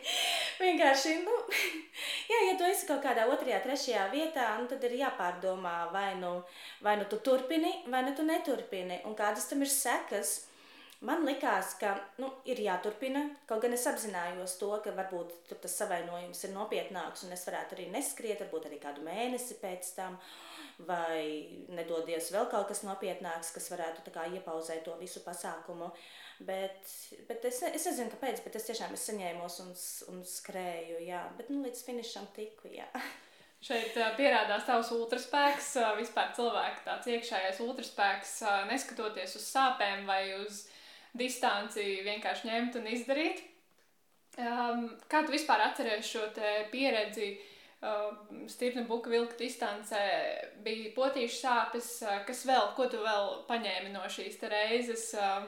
[0.64, 1.34] Vienkārši, nu,
[2.32, 6.38] jā, ja tu esi kaut kādā otrajā, trešajā vietā, nu, tad ir jāpārdomā, vai nu,
[6.86, 10.38] vai nu tu turpini, vai nu tu neturpini, un kādas tam ir sekas.
[11.06, 11.92] Man likās, ka
[12.24, 17.36] nu, ir jāturpina, kaut gan es apzinājos to, ka varbūt tas savainojums ir nopietnāks, un
[17.36, 20.16] es varētu arī neskriet, varbūt arī kādu mēnesi pēc tam,
[20.88, 25.92] vai nedodies vēl kaut kas nopietnāks, kas varētu tā kā iepauzēt to visu pasākumu.
[25.92, 26.90] Uh, Bet,
[27.30, 29.70] bet es, es nezinu, kāpēc, bet es tiešām es saņēmos un,
[30.12, 31.00] un skrēju.
[31.08, 31.22] Jā.
[31.38, 32.68] Bet nu, līdz finišam tiku.
[32.76, 32.90] Jā.
[33.66, 38.34] Šeit pierādās tavs ultraspēks, vispār cilvēka tāds iekšējais ultraspēks,
[38.70, 40.66] neskatoties uz sāpēm vai uz
[41.18, 43.42] distanci, vienkārši ņemt un izdarīt.
[44.36, 46.28] Kā tu vispār atceries šo
[46.70, 47.32] pieredzi?
[48.52, 50.04] Stirna buka vilka distancē
[50.66, 51.90] bija potīšu sāpes,
[52.28, 55.08] kas vēl, ko tu vēl paņēmi no šīs reizes?
[55.18, 55.48] Uh,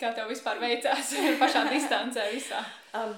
[0.00, 2.62] Kā tev vispār veicās pašā distancē visā?
[2.96, 3.12] Um,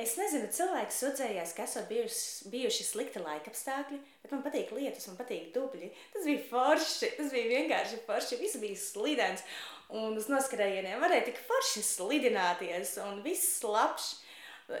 [0.00, 5.08] Es nezinu, cilvēks sūdzējās, ka esat bijuši, bijuši slikti laika apstākļi, bet man patīk lietas,
[5.10, 5.90] man patīk dubļi.
[6.14, 8.38] Tas bija forši, tas bija vienkārši forši.
[8.40, 9.44] Viss bija slidens,
[9.92, 14.12] un uz noskrējieniem varēja tik forši slidināties, un viss labs.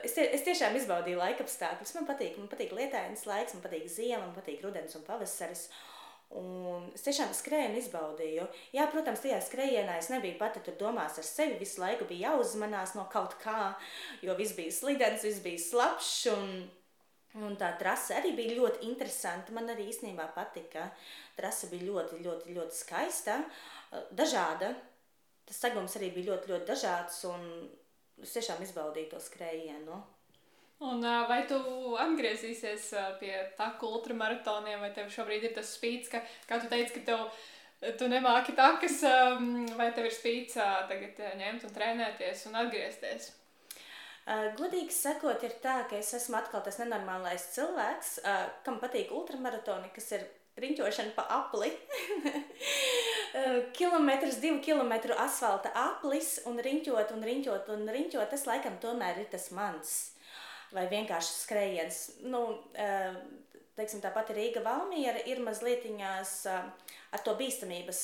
[0.00, 1.96] Es, tie, es tiešām izbaudīju laika apstākļus.
[1.98, 5.66] Man patīk, man patīk lietains laiks, man patīk ziema, man patīk rudens un pavasaris.
[6.38, 8.44] Un es tiešām skrēju izbaudīju.
[8.76, 11.56] Jā, protams, tajā skrējienā es nebiju pati tur domās ar sevi.
[11.58, 13.72] Visu laiku bija jāuzmanās no kaut kā,
[14.22, 16.12] jo viss bija slidens, viss bija slapjš.
[16.36, 16.52] Un,
[17.42, 19.56] un tā trase arī bija ļoti interesanta.
[19.56, 20.86] Man arī īstenībā patika.
[21.34, 23.40] Trase bija ļoti, ļoti, ļoti skaista,
[24.14, 24.70] dažāda.
[25.50, 27.24] Tas segums arī bija ļoti, ļoti dažāds.
[27.26, 27.50] Un
[28.22, 29.98] es tiešām izbaudīju to skrējienu.
[30.80, 31.58] Un vai tu
[32.00, 32.86] atgriezīsies
[33.20, 37.96] pie taku ultramaratoniem, vai tev šobrīd ir tas spīts, ka, kā tu teici, ka tev
[38.00, 39.02] tu nemāki takas,
[39.76, 40.56] vai tev ir spīts
[40.88, 43.28] tagad ņemt un trenēties un atgriezties?
[44.56, 48.14] Godīgi sakot, ir tā, ka es esmu atkal tas nenormālais cilvēks,
[48.64, 50.24] kam patīk ultramaratoni, kas ir
[50.60, 51.68] riņķošana pa apli.
[53.78, 59.28] Kilometrs, divu kilometru asfalta aplis un riņķot un riņķot un riņķot, tas laikam tomēr ir
[59.32, 59.92] tas mans
[60.74, 62.00] vai vienkārši skrējiens.
[62.30, 62.42] Nu,
[63.78, 65.86] teiksim, tā pati Rīga Valmiera ir mazliet
[66.46, 68.02] ar to bīstamības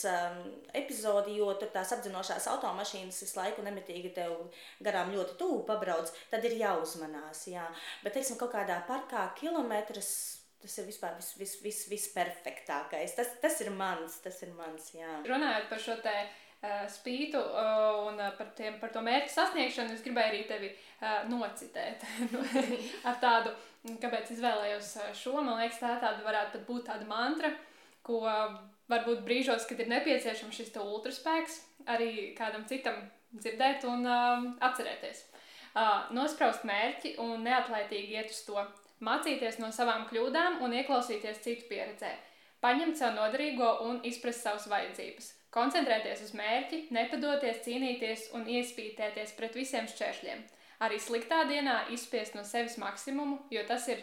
[0.75, 4.39] epizodi, jo tur tās apdzinošās automašīnas visu laiku nemitīgi tev
[4.83, 7.67] garām ļoti tuvu pabrauc, tad ir jāuzmanās, jā.
[8.03, 10.11] Bet, teiksim, kaut kādā parkā kilometrs,
[10.63, 13.15] tas ir vispār vis, vis, vis, visperfektākais.
[13.19, 15.21] Tas, tas ir mans, tas ir mans, jā.
[15.29, 16.17] Runājot par šo te
[16.93, 17.41] spītu
[18.07, 20.71] un par, tiem, par to mērķu sasniegšanu, es gribēju arī tevi
[21.31, 22.05] nocitēt
[23.09, 23.53] ar tādu
[24.03, 25.37] kāpēc izvēlējos šo.
[25.41, 27.53] Man liekas, tā tāda varētu būt tāda mantra,
[28.07, 28.23] ko
[28.91, 32.99] varbūt brīžos, kad ir nepieciešams šis ultraspēks, arī kādam citam
[33.35, 35.25] dzirdēt un atcerēties.
[36.17, 38.63] Nospraust mērķi un neatlaidīgi iet uz to,
[39.05, 42.15] mācīties no savām kļūdām un ieklausīties citu pieredzē,
[42.65, 49.57] paņemt sev noderīgo un izprast savas vajadzības, koncentrēties uz mērķi, nepadoties, cīnīties un iespītēties pret
[49.57, 50.45] visiem šķēršļiem
[50.85, 54.03] arī sliktā dienā izspiest no sevis maksimumu, jo tas ir,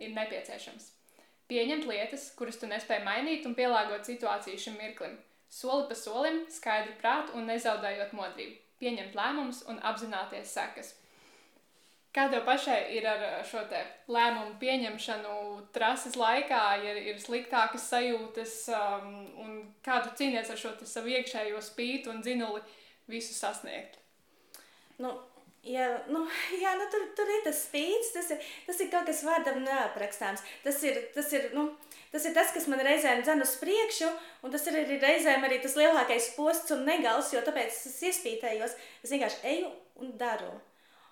[0.00, 0.90] ir nepieciešams.
[1.50, 5.16] Pieņemt lietas, kuras tu nespēji mainīt un pielāgot situāciju šim mirklim.
[5.50, 8.58] Soli pa solim, skaidri prātu un nezaudējot modrību.
[8.80, 10.94] Pieņemt lēmumus un apzināties sekas.
[12.10, 13.60] Kā tev pašai ir ar šo
[14.10, 15.34] lēmumu pieņemšanu
[15.74, 19.52] trases laikā, ja ir sliktākas sajūtas, um, un
[19.86, 22.64] kā tu cīnies ar šo savu iekšējo spītu un dzinuli
[23.10, 24.00] visu sasniegt?
[24.98, 25.14] Nu,
[25.60, 26.22] Ja, nu,
[26.62, 30.40] jā, nu, tur, tur ir tas spīdis, tas ir, tas ir kaut kas vārdam neaprakstāms.
[30.64, 31.66] Tas ir, tas ir, nu,
[32.14, 34.08] tas ir tas, kas man reizēm dzen uz priekšu,
[34.40, 38.76] un tas ir arī reizēm arī tas lielākais posts un negals, jo tāpēc es iespītējos,
[39.04, 39.70] es vienkārši eju
[40.00, 40.54] un daru.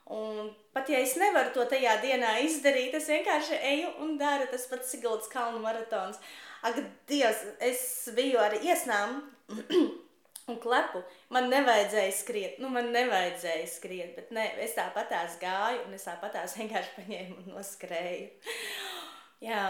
[0.08, 4.64] Un pat ja es nevaru to tajā dienā izdarīt, es vienkārši eju un daru tas
[4.70, 6.20] pats Siguldas kalnu maratons.
[6.64, 6.78] Ak,
[7.10, 7.82] Dievs, es
[8.16, 9.18] biju ar iesnām
[10.48, 11.02] un klepu.
[11.34, 16.56] Man nevajadzēja skriet, nu man nevajadzēja skriet, bet ne, es tāpatās gāju un es tāpatās
[16.58, 18.56] vienkārši paņēmu un noskrēju.
[19.48, 19.62] jā,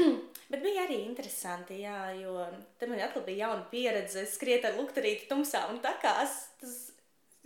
[0.50, 2.34] bet bija arī interesanti, jā, jo
[2.80, 6.40] te man atkal bija jauna pieredze skriet ar lukturīti tumsā un takās.
[6.58, 6.78] Tas,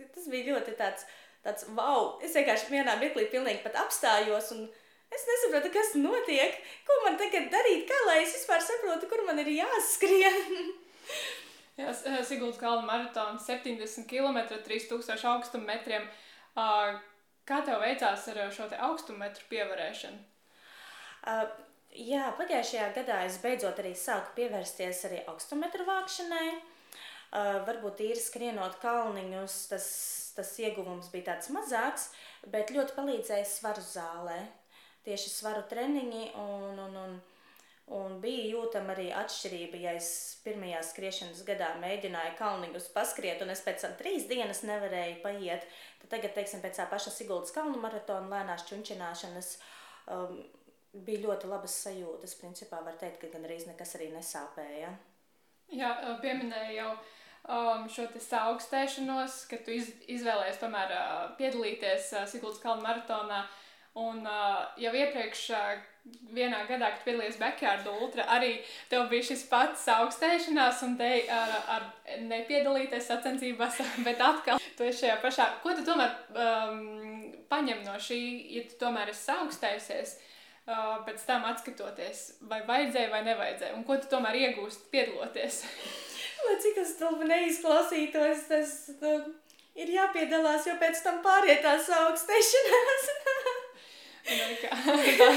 [0.01, 1.05] tas bija ļoti tāds,
[1.45, 2.17] tāds wow.
[2.23, 4.69] Es vienkārši vienā mirklī pilnīgi pat apstājos un
[5.09, 9.39] Es nesaprotu, kas notiek, ko man tagad darīt, kā lai es vispār saprotu, kur man
[9.41, 10.67] ir jāskrien.
[11.79, 16.05] Jā, eh, Siguldas kalna maratons 70 km, 3000 augstummetriem.
[17.49, 20.19] Kā tev veicās ar šo te augstummetru pievarēšanu?
[21.29, 21.45] Uh,
[21.95, 26.51] jā, pagājušajā gadā es beidzot arī sāku pievērsties arī augstummetru vākšanai.
[27.29, 29.89] Uh, varbūt īri skrienot kalniņus, tas,
[30.33, 32.07] tas ieguvums bija tāds mazāks,
[32.49, 34.39] bet ļoti palīdzēja svaru zālē.
[35.05, 37.19] Tieši svaru treniņi un, un, un
[37.89, 40.09] Un bija jūtama arī atšķirība, ja es
[40.43, 45.65] pirmajā skriešanas gadā mēģināju kalniņus paskriet, un es pēc tam trīs dienas nevarēju paiet.
[46.03, 49.49] Tad tagad, teiksim, pēc tā paša Siguldas kalnu maratona lēnās čunčināšanas
[50.05, 50.37] um,
[50.93, 52.37] bija ļoti labas sajūtas.
[52.37, 54.93] Principā var teikt, ka gandrīz nekas arī nesāpēja.
[55.73, 55.89] Jā,
[56.21, 56.91] pieminēju jau
[57.47, 58.07] um, šo
[58.41, 63.45] augstēšanos, ka tu iz, izvēlējies tomēr uh, piedalīties uh, Siguldas kalnu maratonā.
[63.99, 65.79] Un uh, jau iepriekš uh,
[66.33, 68.51] vienā gadā, kad piedalījies Backyard Ultra, arī
[68.91, 71.87] tev bija šis pats augstēšanās un te ar, ar
[72.21, 75.47] nepiedalīties sacensībās, bet atkal tu esi šajā pašā.
[75.63, 76.83] Ko tu tomēr um,
[77.51, 78.19] paņem no šī,
[78.55, 80.17] ja tu tomēr esi augstējusies?
[80.69, 85.63] Uh, pēc tam atskatoties, vai vajadzēja vai nevajadzēja, un ko tu tomēr iegūsti piedaloties?
[86.45, 89.13] Lai cik tas tulbi neizklausītos, tas nu,
[89.79, 93.09] ir jāpiedalās, jo pēc tam pāriet tās augstēšanās.
[95.19, 95.29] tā,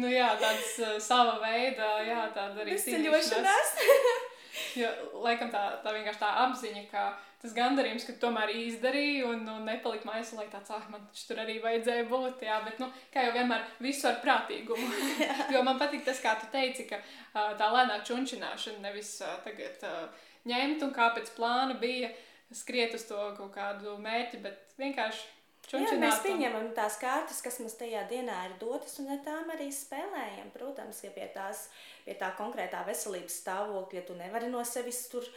[0.00, 3.74] nu jā, tāds uh, sava veida, jā, tāda arī ceļošanās.
[4.78, 4.90] jo,
[5.24, 7.04] laikam tā, tā vienkārši tā apziņa, ka
[7.40, 11.56] tas gandarījums, ka tomēr izdarīji un, un nepalika maisu, lai tāds, ah, man tur arī
[11.62, 14.90] vajadzēja būt, jā, bet, nu, kā jau vienmēr, visu ar prātīgumu.
[15.54, 19.86] jo man patīk tas, kā tu teici, ka uh, tā lēnā čunčināšana nevis uh, tagad
[19.88, 22.12] uh, ņemt un kā pēc plāna bija
[22.52, 25.39] skriet uz to kaut kādu mērķi, bet vienkārši
[25.70, 29.68] Jā, mēs pieņemam tās kārtas, kas mums tajā dienā ir dotas, un ar tām arī
[29.74, 30.48] spēlējam.
[30.54, 31.68] Protams, ka pie, tās,
[32.06, 35.28] pie tā konkrētā veselības stāvokļa tu nevari no sevis tur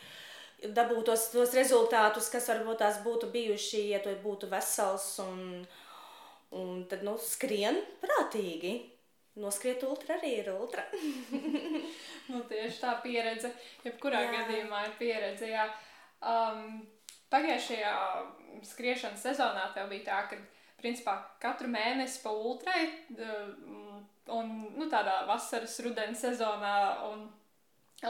[0.63, 5.43] dabūt tos, tos rezultātus, kas varbūt tās būtu bijuši, ja tu būtu vesels un,
[6.57, 8.79] un tad, nu, skrien prātīgi.
[9.41, 10.83] Noskriet ultra arī ir ultra.
[12.31, 13.49] nu, tieši tā pieredze,
[13.85, 14.33] jebkurā jā.
[14.39, 15.69] gadījumā ir pieredze, jā.
[16.21, 16.83] Um,
[17.33, 17.93] Pagājušajā
[18.65, 20.39] skriešanas sezonā tev bija tā, ka
[20.81, 22.87] principā katru mēnesi pa ultrai
[24.33, 26.75] un nu, tādā vasaras rudens sezonā
[27.09, 27.27] un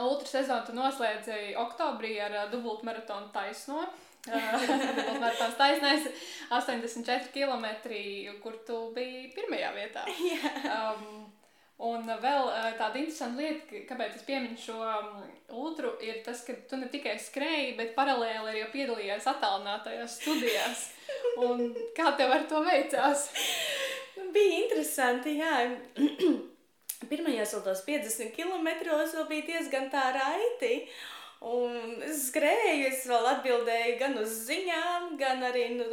[0.02, 3.84] ultra sezonu tu noslēdzi oktobrī ar dubultu maratonu taisno.
[4.24, 6.06] Dubultmaratons taisnais
[6.48, 7.66] 84 km,
[8.40, 10.06] kur tu biji pirmajā vietā.
[10.74, 11.26] Um,
[11.82, 15.24] Un vēl tāda interesanta lieta, kāpēc es pieminu šo um,
[15.58, 20.84] ultru, ir tas, ka tu ne tikai skrēji, bet paralēli arī piedalījies attālinātajās studijās.
[21.46, 23.26] Un kā tev ar to veicās?
[24.34, 25.56] Bija interesanti, jā.
[27.10, 30.84] Pirmajos vēl tos 50 km vēl bija diezgan tā raiti.
[31.44, 35.84] Un es skrēju, es vēl atbildēju gan uz ziņām, gan arī, nu,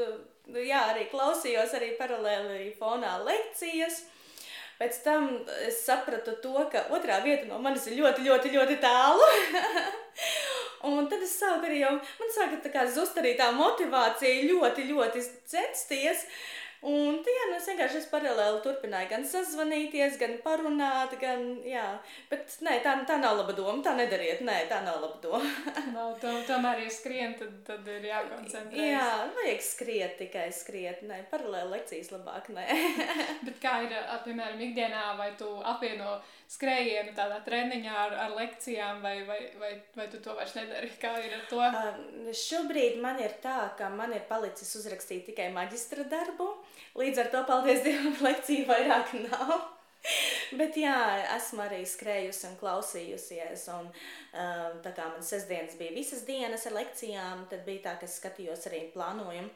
[0.61, 4.05] jā, arī klausījos arī paralēli arī fonā lekcijas.
[4.81, 5.27] Pēc tam
[5.67, 9.27] es sapratu to, ka otrā vieta no manis ir ļoti, ļoti, ļoti tālu.
[10.89, 14.87] un tad es sāku arī jau, man sāka tā kā zust arī tā motivācija ļoti,
[14.89, 15.21] ļoti
[15.53, 16.25] censties.
[16.25, 21.83] Uh, Un jā, nu, es vienkārši es paralēli turpināju gan sazvanīties, gan parunāt, gan, jā,
[22.31, 25.51] bet nē, tā, tā nav laba doma, tā nedariet, nē, tā nav laba doma.
[25.95, 28.95] nav, to, tomēr, ja skrien, tad, tad ir jākoncentrējas.
[28.95, 32.65] Jā, vajag skriet, tikai skriet, nē, paralēli lekcijas labāk, nē.
[33.45, 33.93] bet kā ir,
[34.25, 36.17] piemēram, ikdienā, vai tu apvieno
[36.51, 40.89] skrējienu tādā treniņā ar, ar lekcijām, vai, vai, vai, vai tu to vairs nedari?
[41.01, 41.61] Kā ir ar to?
[41.61, 46.49] Uh, šobrīd man ir tā, ka man ir palicis uzrakstīt tikai maģistra darbu,
[46.99, 49.55] līdz ar to, paldies Dievam, lekciju vairāk nav.
[50.59, 50.97] Bet jā,
[51.37, 53.67] esmu arī skrējusi un klausījusies.
[53.77, 58.09] Un, uh, tā kā man sestdienas bija visas dienas ar lekcijām, tad bija tā, ka
[58.09, 59.51] es skatījos arī plānojumu.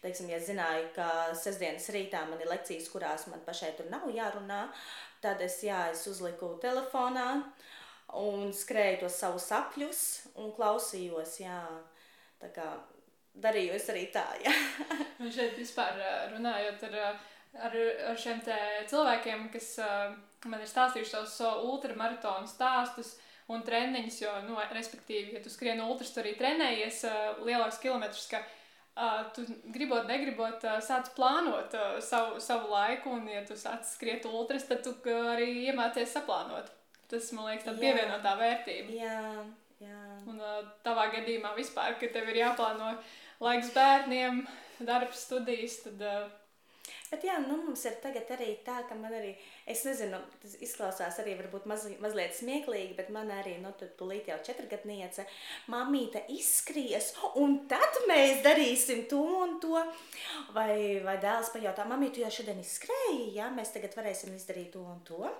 [0.00, 4.62] Teiksim, ja zināju, ka sestdienas rītā man ir lekcijas, kurās man pašai tur nav jārunā,
[5.20, 7.26] Tad es, jā, es uzliku telefonā
[8.16, 10.00] un skrēju tos savus sapļus
[10.40, 11.58] un klausījos, jā,
[12.40, 12.64] tā kā
[13.34, 14.52] darīju es arī tā, jā.
[15.22, 15.98] un šeit vispār
[16.34, 17.00] runājot ar,
[17.68, 18.42] ar, ar šiem
[18.90, 19.74] cilvēkiem, kas
[20.46, 21.36] man ir stāstījuši savus
[21.70, 23.16] ultramaratonu stāstus,
[23.50, 28.26] un treniņus, jo, nu, respektīvi, ja tu skrieni ultras, tu arī trenējies uh, lielākus kilometrus,
[28.30, 28.42] ka
[29.00, 33.86] Uh, tu gribot, negribot, uh, sāc plānot uh, savu, savu laiku, un, ja tu sāc
[33.86, 34.92] skriet ultras, tad tu
[35.30, 36.68] arī iemācies saplānot.
[37.08, 38.96] Tas, man liekas, tāda pievienotā vērtība.
[38.98, 39.22] Jā,
[39.82, 40.02] jā.
[40.30, 40.42] Un
[40.86, 42.92] tavā gadījumā vispār, ka tev ir jāplāno
[43.40, 44.44] laiks bērniem,
[44.84, 46.04] darbs, studijas, tad
[47.10, 49.32] Bet jā, nu, mums ir tagad arī tā, ka man arī,
[49.66, 54.30] es nezinu, tas izklausās arī varbūt maz, mazliet smieklīgi, bet man arī, nu, tu tūlīt
[54.30, 55.24] jau četrgadniece,
[55.74, 57.10] mamīte izskries,
[57.42, 59.82] un tad mēs darīsim to un to.
[60.54, 64.86] Vai, vai dēls pajautā, mamīte, tu jau šodien izskrēji, jā, mēs tagad varēsim izdarīt to
[64.86, 65.34] un to.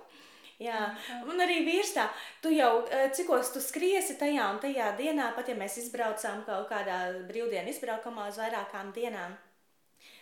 [0.61, 0.81] Jā,
[1.25, 2.07] un arī vīrs tā,
[2.43, 6.69] tu jau, eh, cikos tu skriesi tajā un tajā dienā, pat ja mēs izbraucām kaut
[6.69, 9.39] kādā brīvdienu izbraukumā uz vairākām dienām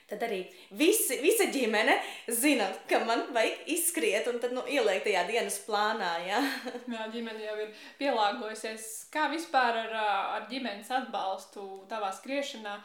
[0.10, 0.39] tad arī
[0.73, 1.95] visi, visa ģimene
[2.34, 6.13] zina, ka man vajag izskriet un tad nu, ielikt tajā dienas plānā.
[6.25, 6.39] Ja?
[6.95, 8.88] jā, ģimene jau ir pielāgojusies.
[9.13, 9.93] Kā vispār ar,
[10.39, 12.80] ar ģimenes atbalstu tavā skriešanā?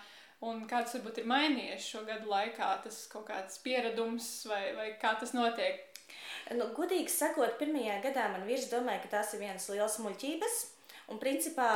[0.44, 5.14] Un kāds varbūt ir mainījies šo gadu laikā, tas kaut kāds pieredums vai, vai kā
[5.20, 5.80] tas notiek?
[6.52, 10.58] Nu, godīgi sakot, pirmajā gadā man vīrs domāja, ka tās ir vienas lielas muļķības.
[11.12, 11.68] Un principā,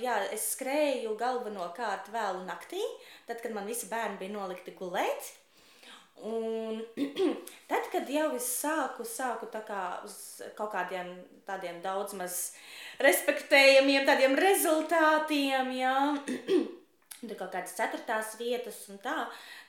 [0.00, 2.80] jā, es skrēju galvenokārt vēlu naktī,
[3.28, 5.32] tad, kad man visi bērni bija nolikti gulēt.
[6.24, 6.80] Un
[7.70, 10.16] tad, kad jau es sāku, sāku kā uz
[10.56, 11.10] kaut kādiem
[11.48, 12.38] tādiem daudz maz
[13.04, 15.98] respektējamiem rezultātiem, jā,
[17.30, 19.14] tur kaut kādas ceturtās vietas un tā,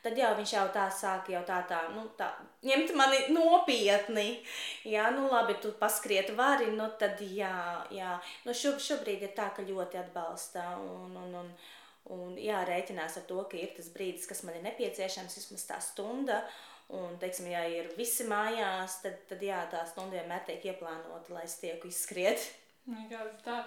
[0.03, 2.29] tad jau viņš jau tā sāk jau tā, tā, nu, tā,
[2.65, 4.27] ņemt mani nopietni.
[4.87, 7.55] Jā, nu labi, tu paskriet vari, nu tad jā,
[7.93, 8.17] jā.
[8.45, 11.51] Nu šob, šobrīd ir tā, ka ļoti atbalsta un, un, un,
[12.15, 15.81] un jā, rēķinās ar to, ka ir tas brīdis, kas man ir nepieciešams, vismaz tā
[15.83, 16.43] stunda.
[16.93, 21.47] Un, teiksim, ja ir visi mājās, tad, tad jā, tā stunda vienmēr tiek ieplānota, lai
[21.47, 22.43] es tieku izskriet.
[23.41, 23.63] Tā,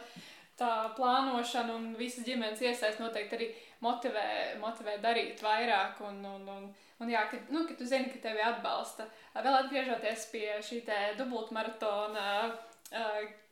[0.59, 3.49] tā plānošana un visas ģimenes iesaist noteikti arī
[3.85, 4.29] motivē,
[4.63, 6.01] motivē darīt vairāk.
[6.09, 6.69] Un, un, un,
[7.03, 9.09] un jā, ka, nu, ka tu zini, ka tevi atbalsta.
[9.37, 10.83] Vēl atgriežoties pie šī
[11.19, 12.27] dubultmaratona,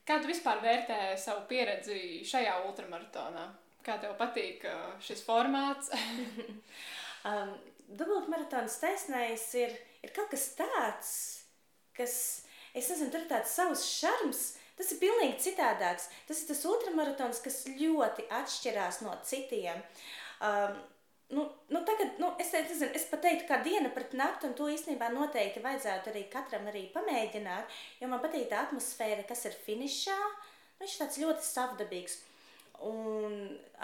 [0.06, 3.46] kā tu vispār vērtē savu pieredzi šajā ultramaratonā?
[3.86, 4.64] Kā tev patīk
[5.04, 5.92] šis formāts?
[7.28, 7.54] um,
[7.86, 11.12] dubultmaratona taisnējs ir, ir kaut kas tāds,
[11.96, 12.16] kas,
[12.74, 16.10] es nezinu, tur ir tāds savs šarms, Tas ir pilnīgi citādāks.
[16.28, 19.80] Tas ir tas ultramaratons, kas ļoti atšķirās no citiem.
[20.44, 20.76] Um,
[21.28, 24.68] Nu, nu tagad, nu, es, nezinu, es pat teiktu, kā diena pret nakti, un to
[24.70, 30.14] īstenībā noteikti vajadzētu arī katram arī pamēģināt, jo man patīk tā atmosfēra, kas ir finišā.
[30.14, 32.16] Nu, viņš ir tāds ļoti savdabīgs.
[32.86, 33.34] Un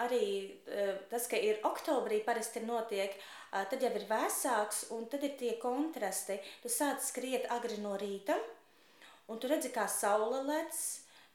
[0.05, 5.27] arī uh, tas, ka ir oktobrī parasti notiek, uh, tad jau ir vēsāks, un tad
[5.27, 6.39] ir tie kontrasti.
[6.63, 8.37] Tu sāc skriet agri no rīta,
[9.33, 10.77] un tu redzi, kā saule lec,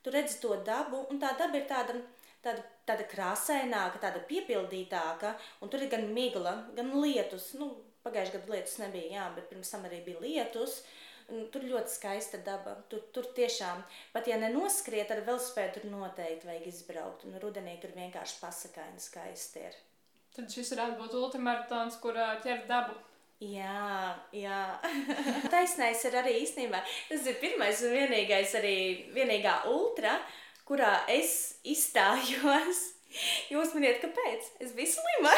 [0.03, 1.99] tu redzi to dabu, un tā daba ir tāda,
[2.45, 7.73] tāda, tāda krāsaināka, tāda piepildītāka, un tur ir gan migla, gan lietus, nu,
[8.07, 10.81] pagājušajā gadā lietus nebija, jā, bet pirms tam arī bija lietus,
[11.29, 12.73] Tur ļoti skaista daba.
[12.89, 13.83] Tur, tur tiešām,
[14.15, 17.27] pat ja nenoskriet ar velospēdu, tur noteikti vajag izbraukt.
[17.29, 19.77] Un rudenī tur vienkārši pasakaini skaisti ir.
[20.33, 22.97] Tad šis varētu būt ultramaratons, kur ķer dabu.
[23.39, 24.61] Jā, jā.
[25.53, 26.80] taisnais ir arī īstenībā.
[27.07, 28.78] Tas ir pirmais un vienīgais arī
[29.14, 30.16] vienīgā ultra,
[30.66, 32.80] kurā es izstājos.
[33.49, 34.51] Jūs miniet, kāpēc?
[34.61, 35.30] Es biju slima.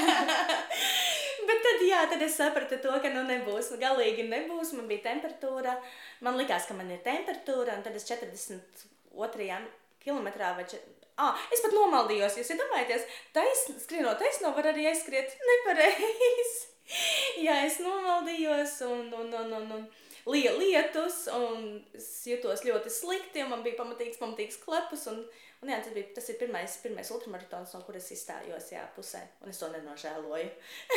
[1.50, 4.70] Bet tad, jā, tad es sapratu to, ka nu nebūs, nu, galīgi nebūs.
[4.78, 5.74] Man bija temperatūra.
[6.24, 9.60] Man likās, ka man ir temperatūra, un tad es 42.
[10.06, 10.99] kilometrā vai 40.
[11.20, 13.02] Ah, es pat nomaldījos, jūs iedomājaties,
[13.36, 16.68] taisn, skrienot taisno var arī aizskriet nepareizi.
[17.46, 21.66] Jā, es nomaldījos un, un, un, un, un lija lietus, un
[21.96, 25.20] es jutos ļoti slikti, un man bija pamatīgs, pamatīgs klepus, un,
[25.60, 29.52] un jā, tas, bija, tas ir pirmais, pirmais ultramaratons, no kuras izstājos, jā, pusē, un
[29.52, 30.48] es to nenožēloju.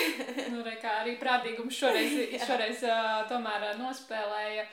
[0.53, 2.15] nu, re, kā arī prātīgums šoreiz,
[2.47, 4.65] šoreiz uh, tomēr uh, nospēlēja,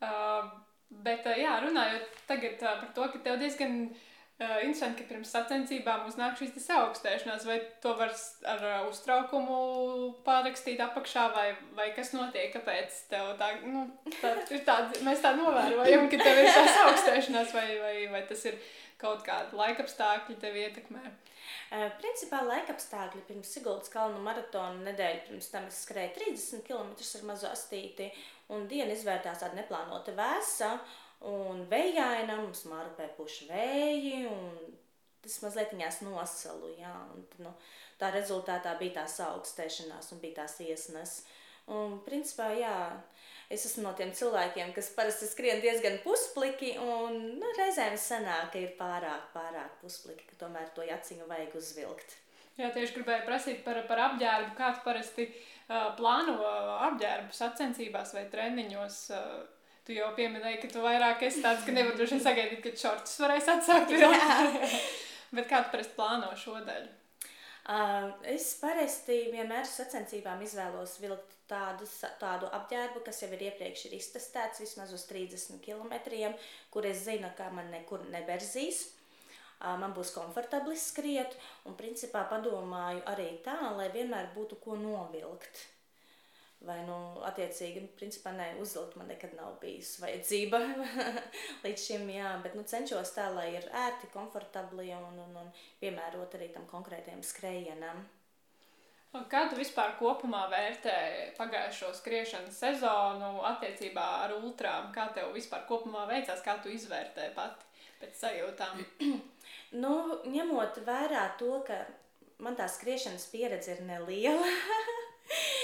[0.00, 0.50] uh,
[1.04, 4.10] bet, uh, jā, runājot tagad uh, par to, ka tev diezgan uh,
[4.64, 8.12] interesanti, ka pirms sacensībām uznāk šīs augstēšanās, vai to var
[8.50, 9.58] ar uh, uztraukumu
[10.26, 13.84] pārrakstīt apakšā, vai, vai kas notiek, kāpēc tev tā, nu,
[14.20, 18.44] tā ir tāda, mēs tā novērojam, ka tev ir tās augstēšanās, vai, vai, vai tas
[18.50, 18.58] ir
[19.00, 21.04] kaut kāda laikapstākļi tevi ietekmē.
[21.04, 27.30] Uh, principā laikapstākļi pirms Siguldas kalnu maratona nedēļu pirms tam es skrēju 30 km ar
[27.30, 28.08] mazu astīti,
[28.54, 31.00] un diena izvērtās tāda neplānota vēsa, uh,
[31.30, 34.74] un vējaina, mums marpē puši vēji, un
[35.24, 37.54] tas mazliet viņās nosalu, jā, un nu,
[38.00, 41.22] tā rezultātā bija tās augstēšanās un bija tās iesnes.
[41.72, 42.74] Un, principā, jā,
[43.48, 48.60] es esmu no tiem cilvēkiem, kas parasti skrien diezgan puspliki, un nu, reizēm sanāk, ka
[48.60, 52.18] ir pārāk, pārāk puspliki, ka tomēr to jaciņu vajag uzvilkt.
[52.60, 54.52] Jā, tieši gribēju prasīt par, par apģērbu.
[54.54, 56.36] Kā tu parasti uh, plāno
[56.90, 58.98] apģērbu sacensībās vai treniņos?
[59.10, 59.53] Uh,
[59.84, 63.48] Tu jau pieminēji, ka tu vairāk esi tāds, ka nevar droši sagaidīt, ka šortus varēs
[63.52, 63.92] atsākt.
[65.36, 66.92] Bet kā tu parasti plāno šo daļu?
[67.64, 71.88] Uh, es parasti vienmēr sacensībām izvēlos vilkt tādu,
[72.20, 75.94] tādu apģērbu, kas jau ir iepriekš ir iztestēts vismaz uz 30 km,
[76.72, 78.86] kur es zinu, ka man nekur neberzīs.
[79.60, 81.36] Uh, man būs komfortabli skriet,
[81.68, 85.64] un principā padomāju arī tā, lai vienmēr būtu ko novilkt.
[86.64, 86.96] Vai, nu,
[87.28, 90.60] attiecīgi, principā, ne, uzvilkt man nekad nav bijis vajadzība
[91.64, 95.50] līdz šim, jā, bet, nu, cenšos tā, lai ir ērti, komfortabli un, un, un
[95.82, 98.00] piemērot arī tam konkrētiem skrējienam.
[99.30, 100.94] Kā tu vispār kopumā vērtē
[101.36, 104.88] pagājušo skriešanas sezonu attiecībā ar ultrām?
[104.96, 107.68] Kā tev vispār kopumā veicās, kā tu izvērtē pati
[108.00, 108.82] pēc sajūtām?
[109.84, 109.92] nu,
[110.26, 111.78] ņemot vērā to, ka
[112.42, 114.50] man tā skriešanas pieredze ir neliela,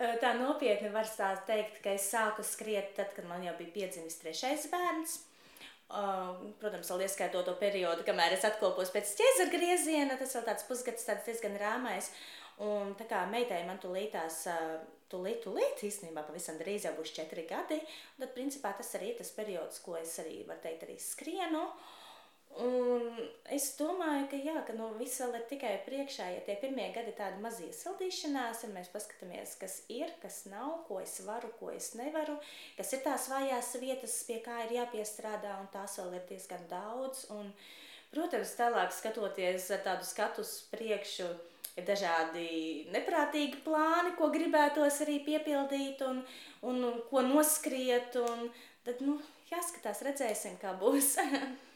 [0.00, 1.08] tā nopietni var
[1.46, 5.18] teikt, ka es sāku skriet tad, kad man jau bija piedzimis trešais bērns.
[5.90, 10.66] Uh, protams, vēl ieskaitot to periodu, kamēr es atkopos pēc ķēzara grieziena, tas vēl tāds
[10.68, 12.12] pusgads tāds diezgan rāmais.
[12.62, 14.44] Un tā kā meitai man tulītās,
[15.10, 17.80] tulīt, tulīt, īstenībā pavisam drīz jau būs četri gadi,
[18.20, 21.64] tad principā tas arī tas periods, ko es arī, var teikt, arī skrienu.
[21.64, 21.99] Uh,
[22.58, 23.14] Un
[23.54, 26.26] es domāju, ka, jā, ka nu, viss vēl ir tikai priekšā.
[26.34, 30.98] Ja tie pirmie gadi tādi mazi iesildīšanās, ja mēs paskatāmies, kas ir, kas nav, ko
[31.00, 32.36] es varu, ko es nevaru,
[32.76, 37.28] kas ir tās vājās vietas, pie kā ir jāpiestrādā, un tās vēl ir diezgan daudz.
[37.36, 37.54] Un,
[38.10, 41.30] protams, tālāk skatoties tādu skatu uz priekšu,
[41.78, 42.50] ir dažādi
[42.90, 46.24] neprātīgi plāni, ko gribētos arī piepildīt un,
[46.66, 48.18] un, un ko noskriet.
[48.26, 48.48] Un,
[48.84, 49.20] tad, nu,
[49.54, 51.14] jāskatās, redzēsim, kā būs.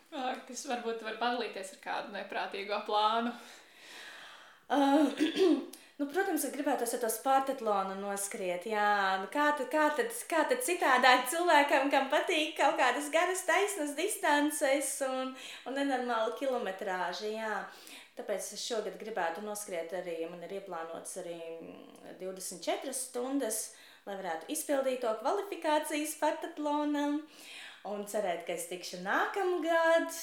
[0.48, 3.32] kas varbūt var padalīties ar kādu neprātīgo plānu?
[4.70, 5.08] Uh,
[5.98, 8.68] nu, protams, ka gribētos ar to spārtatlonu noskriet.
[8.70, 13.42] Jā, nu, kā, tad, kā, tad, kā tad citādāk cilvēkam, kam patīk kaut kādas garas,
[13.48, 15.34] taisnas distances un,
[15.66, 17.32] un nenormāla kilometrāža.
[17.34, 17.58] Jā.
[18.14, 21.40] Tāpēc es šogad gribētu noskriet arī, man ir ieplānots arī
[22.20, 23.72] 24 stundas,
[24.06, 27.18] lai varētu izpildīt to kvalifikācijas spārtatlonam.
[27.18, 30.14] Uh, un cerēt, ka es tikšu nākamgad.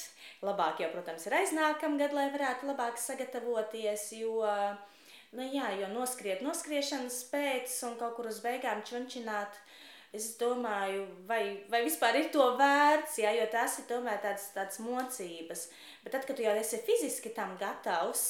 [0.45, 4.41] Labāk jau, protams, ir aiznākamgad, lai varētu labāk sagatavoties, jo,
[5.37, 9.59] nu jā, jo noskriet noskriešanas pēc un kaut kur uz beigām čunčināt,
[10.11, 14.81] es domāju, vai, vai vispār ir to vērts, jā, jo tas ir tomēr tāds, tāds
[14.83, 15.67] mocības.
[16.03, 18.25] Bet tad, kad tu jau esi fiziski tam gatavs,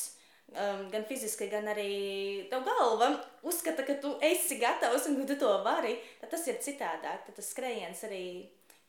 [0.51, 1.91] um, gan fiziski, gan arī
[2.51, 3.13] tev galva
[3.47, 7.25] uzskata, ka tu esi gatavs un ka tu to vari, tad tas ir citādāk.
[7.27, 8.25] Tad tas skrējiens arī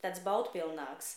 [0.03, 1.15] tāds baudpilnāks.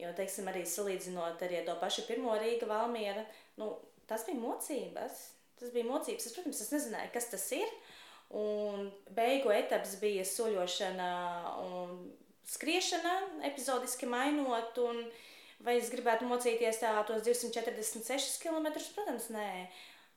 [0.00, 3.22] Jo, teiksim, arī salīdzinot ar to pašu pirmo Rīga Valmiera,
[3.60, 3.70] nu,
[4.10, 5.20] tas bija mocības.
[5.60, 6.26] Tas bija mocības.
[6.26, 7.70] Es, protams, es nezināju, kas tas ir.
[8.34, 11.10] Un beigu etaps bija soļošana
[11.62, 11.94] un
[12.50, 13.14] skriešana,
[13.50, 14.78] epizodiski mainot.
[14.82, 15.04] Un
[15.64, 18.72] vai es gribētu mocīties tā tos 246 km?
[18.96, 19.50] Protams, nē.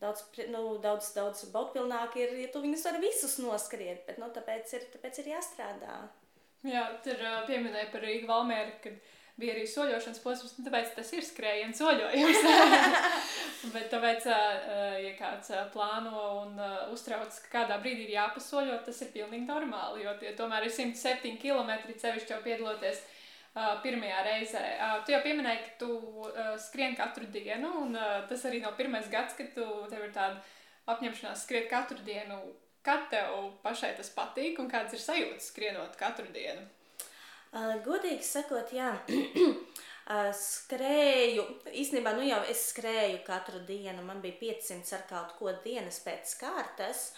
[0.01, 4.73] Daudz, nu, daudz, daudz baudpilnāk ir, ja tu viņus vari visus noskriet, bet nu, tāpēc,
[4.77, 5.95] ir, tāpēc ir jāstrādā.
[6.67, 8.97] Jā, tur uh, pieminēja par Rīgu Valmēru, kad
[9.37, 12.47] bija arī soļošanas posms, un tāpēc tas ir skrējiens soļojums.
[13.75, 14.25] Bet tāpēc,
[15.03, 16.57] ja kāds plāno un
[16.93, 21.37] uztrauc, ka kādā brīdī ir jāpasoļo, tas ir pilnīgi normāli, jo tie tomēr ir 107
[21.41, 23.03] km cevišķi jau piedaloties
[23.85, 24.63] pirmajā reizē.
[25.05, 26.27] Tu jau pieminēji, ka tu
[26.61, 27.97] skrien katru dienu, un
[28.29, 30.41] tas arī nav pirmais gads, kad tu tev ir tāda
[30.93, 32.41] apņemšanās skriet katru dienu.
[32.87, 33.33] Kad tev
[33.65, 36.63] pašai tas patīk un kādas ir sajūtas skrienot katru dienu?
[37.51, 41.43] Uh, godīgi sakot, jā, uh, skrēju.
[41.83, 44.05] Īstenībā, nu jau es skrēju katru dienu.
[44.07, 47.09] Man bija 500 ar kaut ko dienas pēc kārtas.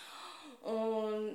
[0.70, 1.30] Un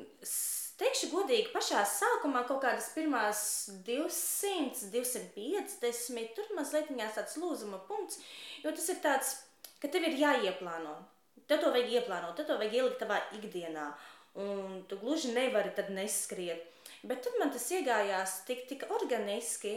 [0.81, 3.41] teikšu godīgi, pašā sākumā kaut kādas pirmās
[3.87, 8.19] 200, 250, tur mazliet tāds lūzuma punkts,
[8.65, 9.35] jo tas ir tāds,
[9.79, 10.97] ka tev ir jāieplāno.
[11.45, 13.91] Tev to vajag ieplānot, tev to vajag ielikt tavā ikdienā,
[14.35, 16.71] un tu gluži nevari tad neskriet.
[17.05, 19.77] Bet tad man tas iegājās tik, tik organiski,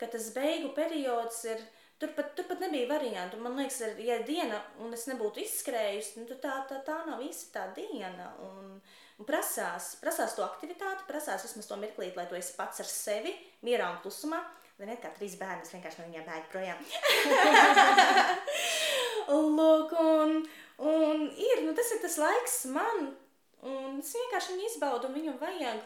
[0.00, 1.62] ka tas beigu periods ir.
[2.02, 3.38] Turpat, turpat nebija variantu.
[3.38, 7.68] Man liekas, ja diena, un es nebūtu izskrējusi, nu, tā, tā, tā nav īsti tā
[7.76, 8.32] diena.
[8.42, 8.72] Un,
[9.22, 13.36] un prasās, prasās to aktivitāti, prasās vismaz to mirklīt, lai tu esi pats ar sevi,
[13.62, 14.40] mierā un klusumā.
[14.80, 16.78] Ziniet, kā trīs bērni, vienkārši no viņiem bēg projām.
[19.60, 20.40] Lūk, un,
[20.82, 23.12] un ir, nu, tas ir tas laiks man,
[23.68, 25.84] un es vienkārši viņu izbaudu, un viņu vajag.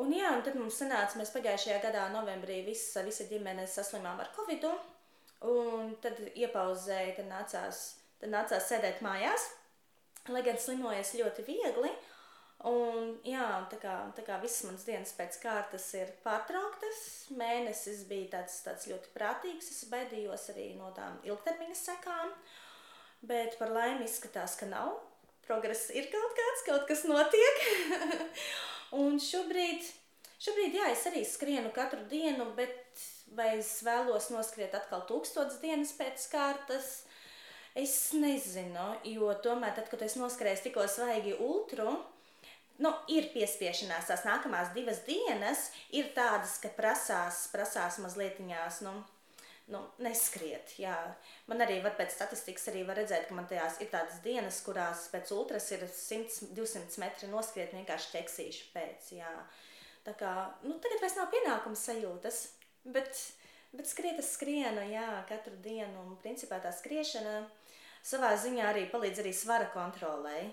[0.00, 4.30] Un, jā, un tad mums sanāca, mēs pagājušajā gadā, novembrī, visa, visa ģimene saslimām ar
[4.36, 4.64] covid.
[5.52, 7.82] Un tad iepauzēja, tad nācās,
[8.22, 9.50] tad nācās sēdēt mājās,
[10.30, 11.92] lai gan slimojas ļoti viegli.
[12.70, 17.00] Un, jā, tā kā, tā kā visas manas dienas pēc kārtas ir pārtrauktas,
[17.34, 19.72] mēnesis bija tāds, tāds ļoti prātīgs.
[19.74, 22.30] Es baidījos arī no tām ilgtermiņa sekām,
[23.26, 24.94] bet par laimi izskatās, ka nav.
[25.46, 27.64] Progress ir kaut kāds, kaut kas notiek.
[29.02, 29.86] Un šobrīd,
[30.42, 33.02] šobrīd jā, es arī skrienu katru dienu, bet
[33.36, 36.92] vai es vēlos noskriet atkal tūkstotis dienas pēc kārtas?
[37.78, 41.94] Es nezinu, jo tomēr, tad, kad es noskrēju tikko svaigi ultru,
[42.84, 44.10] nu, ir piespiešanās.
[44.10, 48.42] Tās nākamās divas dienas ir tādas, ka prasās, prasās mazliet.
[48.84, 48.92] Nu,
[49.72, 50.74] nu, neskriet.
[50.80, 50.94] Jā.
[51.50, 55.06] Man arī var, pēc statistikas arī var redzēt, ka man tajās ir tādas dienas, kurās
[55.12, 59.12] pēc ultras ir 100-200 metri noskriet vienkārši ķeksīšu pēc.
[59.18, 59.32] Jā.
[60.06, 60.32] Tā kā,
[60.66, 62.42] nu, tagad vairs nav pienākums sajūtas,
[62.94, 63.24] bet,
[63.72, 66.06] bet skriet es skrienu, jā, katru dienu.
[66.06, 67.42] Un principā tā skriešana
[68.02, 70.48] savā ziņā arī palīdz arī svara kontrolē.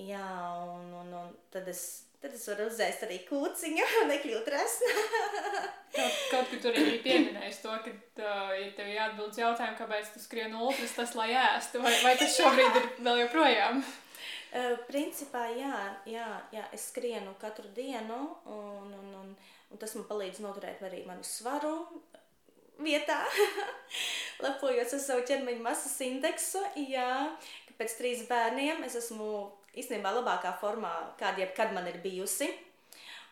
[0.00, 0.26] Jā,
[0.70, 1.84] un, un, un tad es
[2.20, 5.04] Tad es varu uzēst arī kūciņu, nekļūt resna.
[5.96, 10.20] kaut, kaut kur tur arī pieminējis to, ka, uh, ja tev jāatbild jautājumu, kāpēc tu
[10.20, 13.82] skrien ultras, tas lai ēstu, vai, vai tas šobrīd ir vēl joprojām?
[14.50, 15.76] Uh, principā, jā,
[16.10, 18.16] jā, jā, es skrienu katru dienu,
[18.50, 19.28] un, un, un,
[19.70, 21.76] un tas man palīdz noturēt arī manu svaru
[22.82, 23.20] vietā,
[24.44, 27.30] lepojos ar savu ķermeņa masas indeksu, jā,
[27.68, 29.30] ka pēc trīs bērniem es esmu
[29.78, 32.50] īstenībā labākā formā, kāda jebkad man ir bijusi.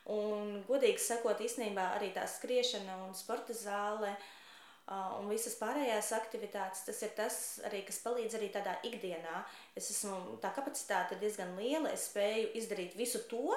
[0.09, 6.87] Un, godīgi sakot, īstenībā arī tā skriešana un sporta zāle uh, un visas pārējās aktivitātes,
[6.87, 7.37] tas ir tas
[7.69, 9.43] arī, kas palīdz arī tādā ikdienā.
[9.77, 13.53] Es esmu, tā kapacitāte ir diezgan liela, es spēju izdarīt visu to,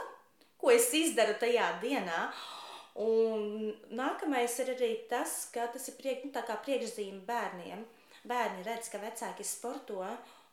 [0.59, 2.25] ko es izdaru tajā dienā.
[2.99, 7.87] Un nākamais ir arī tas, ka tas ir priek, nu, priekšzīme bērniem.
[8.27, 10.03] Bērni redz, ka vecāki sporto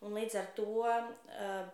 [0.07, 0.85] Un līdz ar to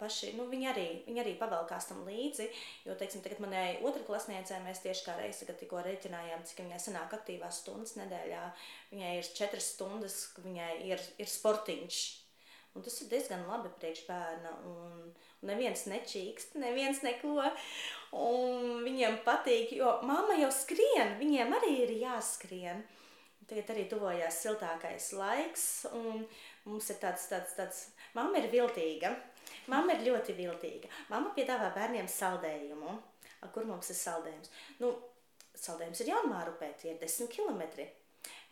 [0.01, 2.47] paši, nu, viņi, arī, viņi arī pavalkās tam līdzi.
[2.87, 7.61] Jo, teiksim, tagad manai otrklasniecei mēs tieši kā reizi tikko reiķinājām, cik viņai sanāk aktīvās
[7.61, 8.47] stundas nedēļā.
[8.95, 12.01] Viņai ir četras stundas, viņai ir, ir sportiņš.
[12.75, 14.55] Un tas ir diezgan labi priekš bērna.
[14.73, 15.13] Un,
[15.45, 17.37] un neviens nečīkst, neviens neko.
[18.25, 22.81] Un viņiem patīk, jo mamma jau skrien, viņiem arī ir jāskrien.
[23.45, 25.69] Tagad arī tuvojās siltākais laiks.
[25.93, 26.25] Un,
[26.65, 27.81] Mums ir tāds, tāds, tāds,
[28.15, 29.15] mamma ir viltīga.
[29.73, 30.91] Mamma ir ļoti viltīga.
[31.11, 32.95] Mamma piedāvā bērniem saldējumu.
[33.41, 34.53] A, kur mums ir saldējums?
[34.81, 34.93] Nu,
[35.57, 37.89] saldējums ir jaunmārupē, tie ir 10 km.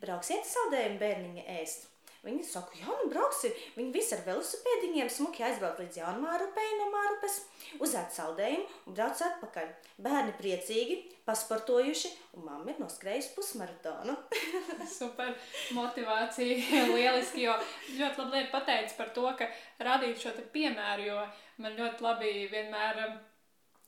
[0.02, 1.91] Brauksiet saldējumu bērniņa ēst.
[2.22, 3.48] Viņi saka, jā, nu brauksi.
[3.74, 7.40] Viņi visi ar velosipēdiņiem smuki aizbrauc līdz Jaunmārupei no Mārupes,
[7.82, 9.72] uzēd saldējumu un brauc atpakaļ.
[10.06, 14.14] Bērni priecīgi, pasportojuši, un mamma ir noskrējusi pusmaratonu.
[15.00, 15.34] Super
[15.74, 17.58] motivācija, lieliski, jo
[17.98, 19.50] ļoti labi pateicis par to, ka
[19.82, 21.26] radīt šo piemēru, jo
[21.64, 23.02] man ļoti labi vienmēr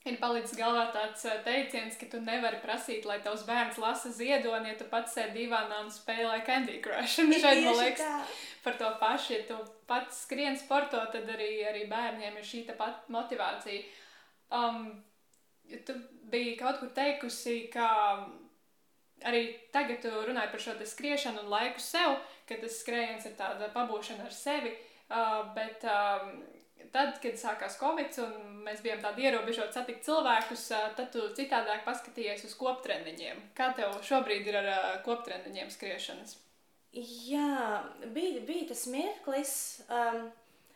[0.05, 4.69] Ir palicis galvā tāds uh, teiciens, ka tu nevari prasīt, lai tavs bērns lasa ziedoni,
[4.69, 7.23] ja tu pats sēdi divānā un spēlē Candy Crush.
[7.23, 8.19] Un šeit, man liekas, tā.
[8.67, 9.57] par to pašu, ja tu
[9.89, 13.81] pats skrien sporto, tad arī, arī bērniem ir šī pat motivācija.
[14.53, 14.91] Um,
[15.87, 15.97] tu
[16.29, 17.89] biji kaut kur teikusi, ka
[19.25, 23.73] arī tagad tu runāji par šo skriešanu un laiku sev, ka tas skrējiens ir tāda
[23.73, 24.75] pabūšana ar sevi,
[25.09, 26.43] uh, bet um,
[26.93, 30.65] tad, kad sākās Covid un mēs bijām tādi ierobežoti satikt cilvēkus,
[30.97, 33.43] tad tu citādāk paskatījies uz koptreniņiem.
[33.57, 34.71] Kā tev šobrīd ir ar
[35.05, 36.39] koptreniņiem skriešanas?
[36.95, 37.83] Jā,
[38.15, 39.55] bija, bija tas mirklis.
[39.91, 40.29] Um,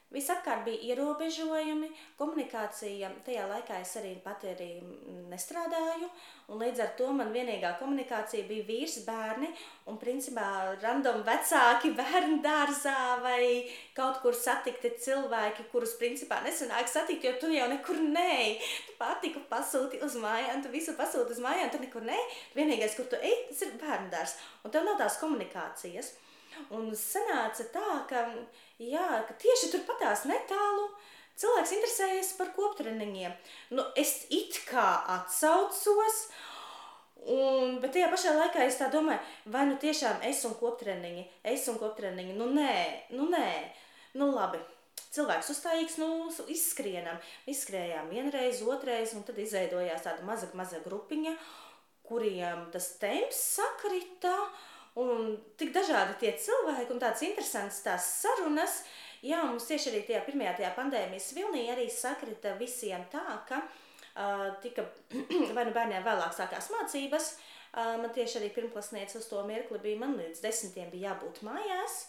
[0.10, 3.12] Visapkārt bija ierobežojumi, komunikācija.
[3.28, 4.70] Tajā laikā es arī pati arī
[5.30, 6.08] nestrādāju,
[6.50, 9.52] un līdz ar to man vienīgā komunikācija bija vīrs, bērni
[9.92, 10.48] un principā
[10.82, 17.52] random vecāki bērnu dārzā vai kaut kur satikti cilvēki, kurus principā nesanāk satikt, jo tu
[17.54, 18.58] jau nekur neej.
[18.88, 22.26] Tu pārtiku pasūti uz mājām, tu visu pasūti uz mājām, tu nekur neej.
[22.58, 24.34] Vienīgais, kur tu ej, tas ir bērnu dārs,
[24.66, 26.16] un tev nav tās komunikācijas.
[26.74, 28.26] Un sanāca tā, ka,
[28.80, 30.88] jā, ka tieši turpatās netālu
[31.40, 33.36] cilvēks interesējas par koptreniņiem.
[33.76, 36.24] Nu, es it kā atsaucos,
[37.28, 39.22] un, bet tajā pašā laikā es tā domāju,
[39.54, 42.76] vai nu tiešām es un koptreniņi, es un koptreniņi, nu nē,
[43.16, 43.48] nu nē,
[44.20, 44.62] nu labi.
[45.10, 46.10] Cilvēks uzstājīgs, nu,
[46.54, 47.18] izskrienam.
[47.50, 51.34] Izskrējām vienreiz, otrreiz, un tad izveidojās tāda maza, maza grupiņa,
[52.06, 58.82] kuriem tas temps sakrita, uh, Un tik dažādi tie cilvēki un tādas interesantas tās sarunas.
[59.22, 64.48] Jā, mums tieši arī tajā pirmajā tajā pandēmijas vilnī arī sakrita visiem tā, ka uh,
[64.64, 64.88] tika
[65.56, 67.36] vai nu bērniem vēlāk sākās mācības.
[67.70, 72.02] Uh, man tieši arī pirmklasniece uz to mirkli bija, man līdz desmitiem bija jābūt mājās.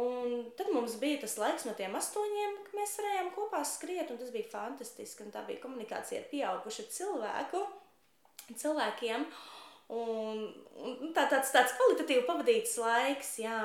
[0.00, 4.18] Un tad mums bija tas laiks no tiem astoņiem, kad mēs varējām kopā skriet, un
[4.18, 5.28] tas bija fantastiski.
[5.34, 7.64] Tā bija komunikācija ar pieaugušu cilvēku,
[8.50, 9.26] cilvēkiem.
[9.26, 9.48] Uh,
[9.90, 10.44] Un,
[10.78, 13.56] un tā, tāds, tāds kvalitatīvi pavadīts laiks, jā.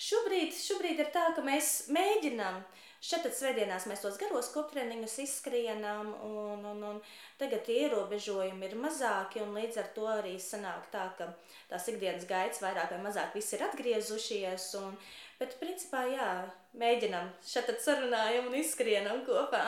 [0.00, 2.62] Šobrīd, šobrīd ir tā, ka mēs mēģinām,
[3.04, 7.02] šeit svētdienās mēs tos garos koptreniņus izskrienam, un, un, un
[7.40, 11.28] tagad ierobežojumi ir mazāki, un līdz ar to arī sanāk tā, ka
[11.68, 14.96] tās ikdienas gaitas vairāk vai mazāk viss ir atgriezušies, un,
[15.42, 16.30] bet principā, jā,
[16.80, 19.66] mēģinām, šeit sarunājam un izskrienam kopā.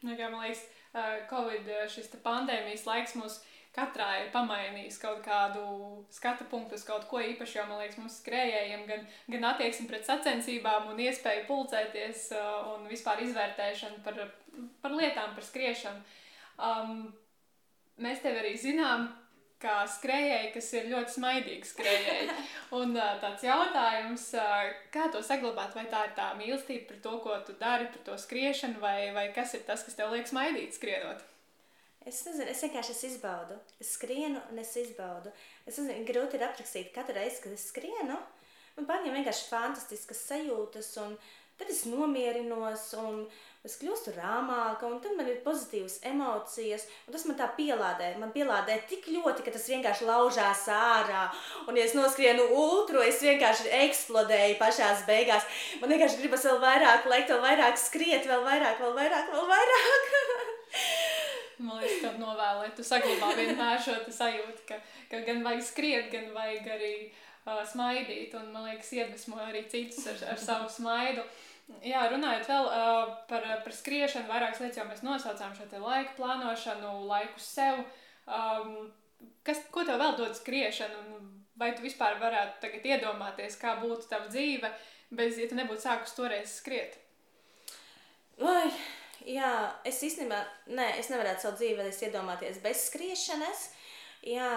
[0.00, 0.64] Nu, kā man liekas,
[1.30, 3.42] Covid šis pandēmijas laiks mūs
[3.76, 5.62] katrā ir pamainījis kaut kādu
[6.14, 10.08] skatu punktu uz kaut ko īpašu, jo, man liekas, mums skrējējiem gan, gan attieksmi pret
[10.08, 14.20] sacensībām un iespēju pulcēties uh, un vispār izvērtēšanu par,
[14.82, 16.02] par lietām, par skriešanu.
[16.60, 17.08] Um,
[18.02, 19.08] mēs tevi arī zinām,
[19.60, 22.36] kā skrejēji, kas ir ļoti smaidīgi skrejēji.
[22.80, 27.16] Un uh, tāds jautājums, uh, kā to saglabāt, vai tā ir tā mīlestība par to,
[27.24, 30.78] ko tu dari, par to skriešanu, vai, vai kas ir tas, kas tev liek smaidīt
[30.78, 31.26] skrienot?
[32.08, 33.58] Es nezinu, es vienkārši es izbaudu.
[33.82, 35.32] Es skrienu un es izbaudu.
[35.68, 38.16] Es nezinu, grūti ir aprakstīt katru reizi, kad es skrienu.
[38.78, 41.18] Man paņem vienkārši fantastiskas sajūtas, un
[41.60, 43.18] tad es nomierinos, un
[43.68, 48.14] es kļūstu rāmāka, un tad man ir pozitīvas emocijas, un tas man tā pielādē.
[48.22, 51.26] Man pielādē tik ļoti, ka tas vienkārši laužās ārā,
[51.68, 55.44] un ja es noskrienu ultru, es vienkārši eksplodēju pašās beigās.
[55.82, 60.48] Man vienkārši gribas vēl vairāk lekt, vēl vairāk skriet, vēl vairāk, vēl vairāk, vēl vairāk.
[61.60, 64.78] Man liekas, ka novēlu, lai tu saglabā vienmēr šo sajūtu, ka,
[65.10, 68.34] ka gan vajag skriet, gan vajag arī uh, smaidīt.
[68.38, 71.26] Un man liekas, iedvesmo arī citus ar, ar savu smaidu.
[71.86, 76.94] Jā, runājot vēl uh, par, par skriešanu, vairākas lietas jau mēs nosaucām šo laiku plānošanu,
[77.10, 77.84] laiku sev.
[78.24, 78.88] Um,
[79.46, 81.20] kas, ko tev vēl dod skriešana?
[81.60, 84.70] Vai tu vispār varētu tagad iedomāties, kā būtu tava dzīve,
[85.12, 86.96] bez, ja tu nebūtu sākus toreiz skriet?
[88.40, 88.70] Vai,
[89.28, 89.50] jā,
[89.88, 90.38] es īstenībā,
[90.76, 93.66] nē, es nevarētu savu dzīvi iedomāties bez skriešanas.
[94.26, 94.50] Jā,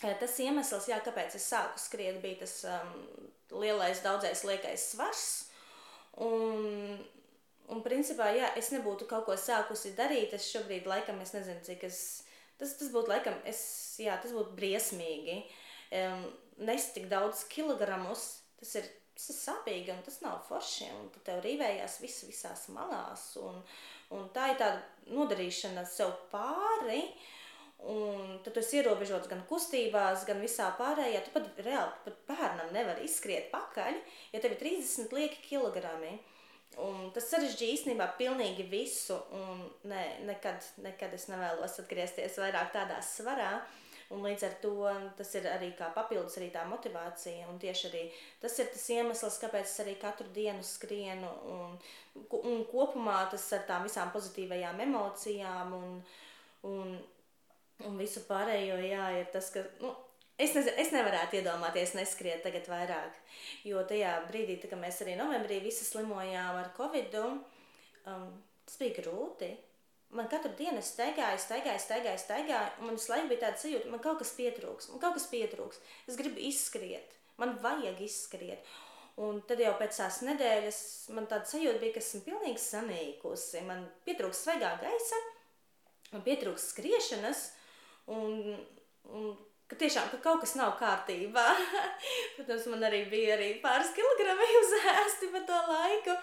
[0.00, 2.92] tas iemesls, jā, kāpēc es sāku skriet, bija tas um,
[3.60, 5.26] lielais, daudzais liekais svars.
[6.20, 6.98] Un,
[7.70, 11.84] un principā, ja es nebūtu kaut ko sākusi darīt, es šobrīd laikam, es nezinu, cik
[11.88, 12.00] es,
[12.60, 13.62] tas, tas būtu laikam, es,
[14.00, 15.42] jā, tas būtu briesmīgi.
[16.00, 16.24] Um,
[16.62, 18.90] nest tik daudz kilogramus, tas ir
[19.20, 20.88] tas ir sāpīgi un tas nav forši.
[20.96, 23.26] Un tev rīvējās viss visās malās.
[23.40, 23.60] Un,
[24.16, 24.80] un tā ir tāda
[25.12, 27.02] nodarīšana sev pāri.
[27.90, 31.22] Un tad tu esi ierobežots gan kustībās, gan visā pārējā.
[31.24, 33.96] Tu pat reāli pat bērnam nevar izskriet pakaļ,
[34.34, 36.16] ja tev ir 30 lieki kilogrami.
[36.80, 39.16] Un tas sarežģīja īstenībā pilnīgi visu.
[39.36, 43.54] Un ne, nekad, nekad es nevēlos atgriezties vairāk tādā svarā.
[43.60, 43.79] Uh,
[44.10, 44.72] Un līdz ar to
[45.18, 47.46] tas ir arī kā papildus arī tā motivācija.
[47.50, 48.00] Un tieši arī
[48.42, 51.30] tas ir tas iemesls, kāpēc es arī katru dienu skrienu.
[51.54, 51.78] Un,
[52.40, 55.78] un kopumā tas ar tām visām pozitīvajām emocijām.
[55.78, 56.02] Un,
[56.68, 56.96] Un,
[57.88, 59.94] un visu pārējo, jā, ir tas, ka, nu,
[60.36, 63.16] es, nezinu, es nevarētu iedomāties neskriet tagad vairāk,
[63.64, 67.24] jo tajā brīdī, tā, kad mēs arī novembrī visi slimojām ar covidu,
[68.04, 68.28] um,
[68.68, 69.54] tas bija grūti.
[70.16, 73.90] Man katru dienu es staigāju, staigāju, staigāju, staigāju, un man visu laiku bija tāda sajūta,
[73.92, 75.78] man kaut kas pietrūks, man kaut kas pietrūks.
[76.10, 78.72] Es gribu izskriet, man vajag izskriet.
[79.20, 80.80] Un tad jau pēc tās nedēļas
[81.14, 83.62] man tāda sajūta bija, ka esmu pilnīgi sanīkusi.
[83.68, 85.20] Man pietrūks svaigā gaisa,
[86.14, 87.44] man pietrūks skriešanas,
[88.16, 88.56] un,
[89.14, 89.30] un
[89.70, 91.46] ka tiešām ka kaut kas nav kārtībā.
[92.36, 96.16] Protams, man arī bija arī pāris kilogrami uzēsti pa to laiku.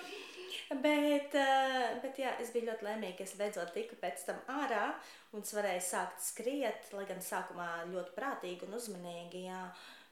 [0.84, 4.90] Bet, eh, bet jā, es biju ļoti laimīga, ka es beidzot tiku pēc tam ārā
[5.34, 9.62] un es varēju sākt skriet, lai gan sākumā ļoti prātīgi un uzmanīgi, jā.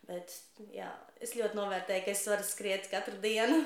[0.05, 0.33] Bet
[0.73, 0.91] jā,
[1.23, 3.63] es ļoti novērtēju, ka es varu skriet katru dienu.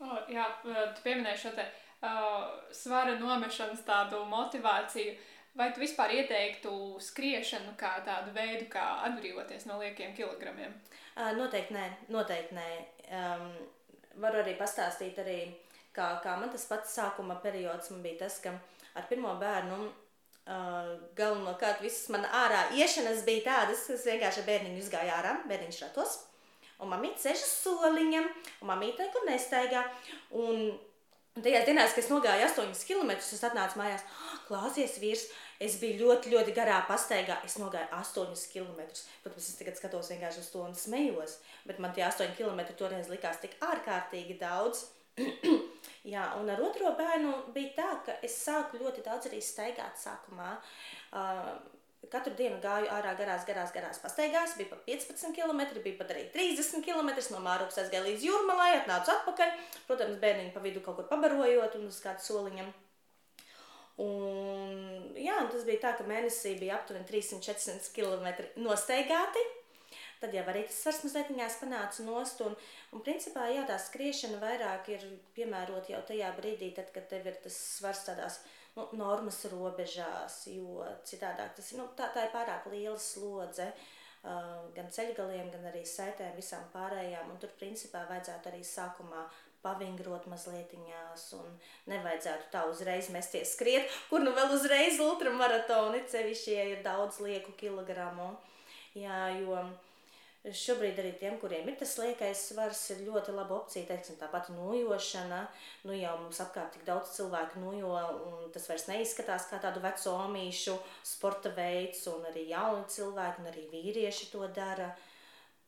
[0.00, 1.66] Oh, jā, tu pieminēji šo te
[2.06, 5.16] uh, svara nomešanas tādu motivāciju.
[5.58, 6.72] Vai tu vispār ieteiktu
[7.02, 10.76] skriešanu kā tādu veidu, kā atbrīvoties no liekiem kilogramiem?
[11.16, 12.68] Uh, noteikti nē, noteikti nē.
[13.10, 13.50] Um,
[14.22, 15.40] varu arī pastāstīt arī
[15.96, 18.54] kā, kā man tas pats sākuma periods bija tas, ka
[18.98, 24.84] ar pirmo bērnu uh, galvenokārt visas man ārā iešanas bija tādas, ka es vienkārši bērniņu
[24.84, 26.18] izgāju ārā, bērniņš ratos,
[26.80, 28.22] un mamīte sēž uz soliņa,
[28.60, 29.84] un mamīte nekur nestaigā,
[30.30, 30.70] un
[31.38, 35.28] Un tajās dienās, kad es nogāju 8 km, es atnācu mājās, oh, klāsies vīrs.
[35.62, 37.36] Es biju ļoti, ļoti garā pastaigā.
[37.46, 38.80] Es nogāju 8 km.
[39.22, 41.36] Protams, es tagad skatos vienkārši uz to un smējos.
[41.68, 44.88] Bet man tie 8 km toreiz likās tik ārkārtīgi daudz.
[46.08, 50.54] Jā, un ar otro bērnu bija tā, ka es sāku ļoti daudz arī staigāt sākumā.
[51.12, 51.52] Uh,
[52.08, 54.54] Katru dienu gāju ārā garās, garās, garās pastaigās.
[54.56, 57.10] Bija pat 15 km, bija pat arī 30 km.
[57.34, 59.52] No Mārupas aizgāju līdz jūrmalai, atnācu atpakaļ.
[59.86, 62.72] Protams, bērniņu pa vidu kaut kur pabarojot un uz kādu soliņam.
[64.00, 69.44] Un, jā, un tas bija tā, ka mēnesī bija aptuveni 300-400 km nostaigāti.
[70.20, 72.40] Tad jau arī tas svars mazliet panāca nost.
[72.44, 72.56] Un,
[72.92, 75.06] un principā jā, tā skriešana vairāk ir
[75.36, 78.40] piemērota jau tajā brīdī, tad, kad tev ir tas svars tādās
[78.76, 83.72] nu, normas robežās, jo citādāk tas ir, nu, tā, tā ir pārāk liela slodze.
[84.20, 87.30] Uh, gan ceļgaliem, gan arī saitēm, visām pārējām.
[87.32, 89.24] Un tur principā vajadzētu arī sākumā
[89.64, 91.48] pavingrot mazlietiņās un
[91.90, 97.52] nevajadzētu tā uzreiz mesties skriet, kur nu vēl uzreiz ultramaratoni, cevišķi, ja ir daudz lieku
[97.60, 98.32] kilogramu.
[98.96, 99.60] Jā, jo
[100.40, 103.84] Šobrīd arī tiem, kuriem ir tas liekais svars, ir ļoti laba opcija.
[103.90, 105.42] Teiksim, tāpat nojošana.
[105.84, 107.92] Nu, jau mums apkārt tik daudz cilvēku nojo,
[108.30, 113.50] un tas vairs neizskatās kā tādu veco omīšu sporta veids, un arī jauni cilvēki, un
[113.52, 114.94] arī vīrieši to dara.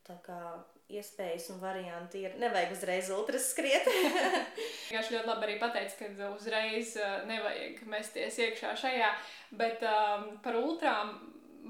[0.08, 0.40] Tā kā
[0.92, 2.38] iespējas un varianti ir.
[2.40, 3.84] Nevajag uzreiz ultras skriet.
[4.88, 9.12] Vienkārši ļoti labi arī pateikt, ka uzreiz uh, nevajag mesties iekšā šajā,
[9.60, 11.14] bet um, par ultrām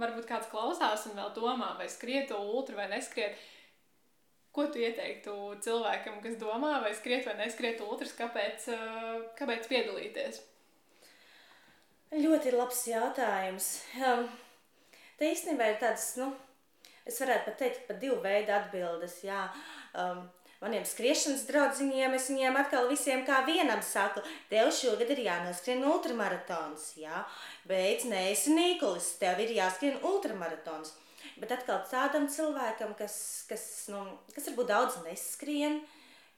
[0.01, 3.37] varbūt kāds klausās un vēl domā, vai skriet to ultra vai neskriet.
[4.53, 5.33] Ko tu ieteiktu
[5.65, 8.67] cilvēkam, kas domā, vai skriet vai neskriet ultras, kāpēc,
[9.39, 10.43] kāpēc piedalīties?
[12.13, 13.69] Ļoti labs jautājums.
[13.97, 14.27] Um,
[15.17, 16.29] te īstenībā ir tāds, nu,
[17.09, 19.17] es varētu pat teikt, pat divu veidu atbildes.
[19.25, 19.47] Jā.
[19.97, 20.27] Um,
[20.63, 26.93] maniem skriešanas draugiņiem, es viņiem atkal visiem kā vienam saku, tev šogad ir jānoskrien ultramaratons,
[27.03, 27.25] jā,
[27.69, 30.95] beidz neesi Nīkolis, tev ir jāskrien ultramaratons.
[31.43, 33.17] Bet atkal tādam cilvēkam, kas,
[33.51, 34.05] kas, nu,
[34.35, 35.81] kas varbūt daudz neskrien,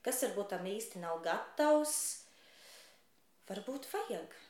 [0.05, 1.97] kas varbūt tam īsti nav gatavs,
[3.51, 4.41] varbūt vajag.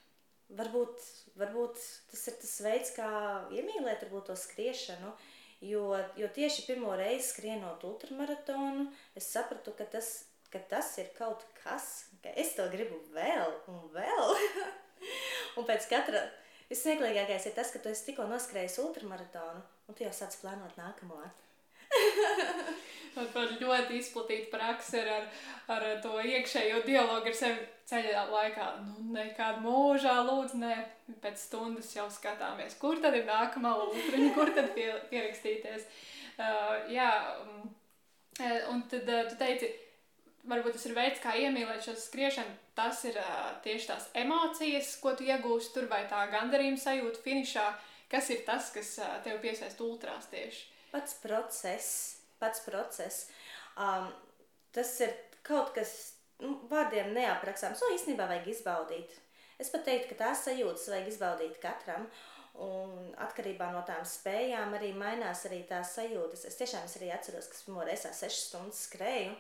[0.55, 1.07] Varbūt,
[1.41, 1.79] varbūt
[2.11, 3.09] tas ir tas veids, kā
[3.57, 5.15] iemīlēt varbūt, to skriešanu.
[5.15, 5.31] Uh,
[5.65, 5.85] Jo,
[6.21, 10.11] jo tieši pirmo reizi skrienot ultramaratonu, es sapratu, ka tas,
[10.53, 14.35] ka tas ir kaut kas, ka es to gribu vēl un vēl.
[15.59, 16.21] un pēc katra,
[16.69, 21.23] vismieklīgākais ir tas, ka tu esi tikko noskrējis ultramaratonu, un tu jau sāc plānot nākamo.
[23.35, 25.29] Par ļoti izplatītu praksi ar,
[25.71, 28.67] ar, ar to iekšējo dialogu ar sevi ceļā laikā.
[28.83, 30.75] Nu, nekādā mūžā, lūdzu, ne.
[31.23, 35.87] Pēc stundas jau skatāmies, kur tad ir nākamā lūkriņa, kur tad pie, pierakstīties.
[36.35, 37.11] Uh, jā,
[38.73, 39.69] un tad uh, tu teici,
[40.51, 42.57] varbūt tas ir veids, kā iemīlēt šo skriešanu.
[42.75, 47.67] Tas ir uh, tieši tās emocijas, ko tu iegūsi tur, vai tā gandarījuma sajūta finišā.
[48.11, 50.74] Kas ir tas, kas uh, tev piesaista ultrās tieši?
[50.95, 51.91] Pats process
[52.45, 53.29] pats process.
[53.77, 54.13] Um,
[54.73, 55.15] tas ir
[55.47, 55.93] kaut kas
[56.43, 57.81] nu, vārdiem neaprakstāms.
[57.81, 59.19] To īstenībā vajag izbaudīt.
[59.61, 62.07] Es pat teiktu, ka tās sajūtas vajag izbaudīt katram.
[62.65, 66.45] Un atkarībā no tām spējām arī mainās arī tās sajūtas.
[66.47, 69.33] Es tiešām es arī atceros, ka pirmo reizi 6 stundas skrēju.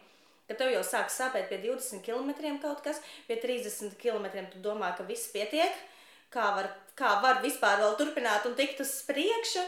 [0.48, 2.98] Kad tev jau sāk sāpēt pie 20 km kaut kas,
[3.28, 5.78] pie 30 km tu domā, ka viss pietiek,
[6.34, 9.62] kā var, kā var vispār vēl turpināt un tikt uz priekšu.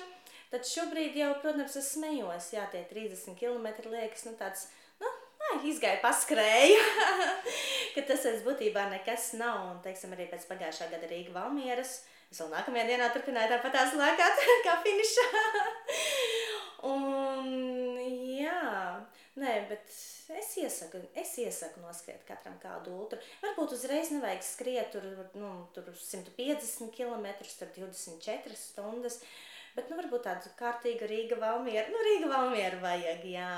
[0.53, 4.69] Tad šobrīd jau, protams, es smējos, jā, tie 30 km liekas, nu tāds,
[5.03, 5.11] nu,
[5.43, 6.85] nā, izgāja paskrēja,
[7.97, 11.99] ka tas es būtībā nekas nav, un, teiksim, arī pēc pagājušā gada Rīga Valmieras,
[12.31, 15.27] es vēl nākamajā dienā turpināju tāpat tās lēkāt, kā finišā.
[16.93, 17.51] un,
[18.39, 18.63] jā,
[19.43, 19.99] nē, bet
[20.39, 23.19] es iesaku, es iesaku noskriet katram kādu ultru.
[23.43, 27.29] Varbūt uzreiz nevajag skriet tur, nu, tur 150 km,
[27.59, 29.19] tur 24 stundas,
[29.77, 33.51] Bet, nu, varbūt tādu kārtīgu Rīga valmieru, nu, Rīga valmieru vajag, jā.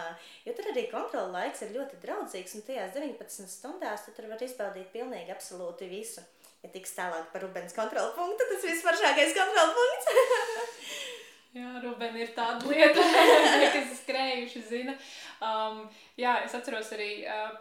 [0.42, 4.42] Jo tur arī kontrola laiks ir ļoti draudzīgs, un tajās 19 stundās tu tur var
[4.42, 6.24] izbaudīt pilnīgi absolūti visu.
[6.64, 10.10] Ja tiks tālāk par Rubens kontrola punktu, tas visvaršākais kontrola punkts.
[11.58, 13.04] Jā, Rubēna ir tāda lieta,
[13.74, 14.94] kas skrējuši zina.
[15.40, 15.86] Um,
[16.20, 17.54] jā, es atceros arī uh,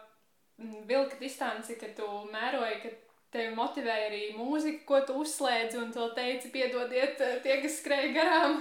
[0.89, 2.91] vilka distanci, kad tu mēroji, ka
[3.37, 8.15] tevi motivēja arī mūzika, ko tu uzslēdzi un to teici, piedodiet uh, tie, kas skrēja
[8.17, 8.57] garām.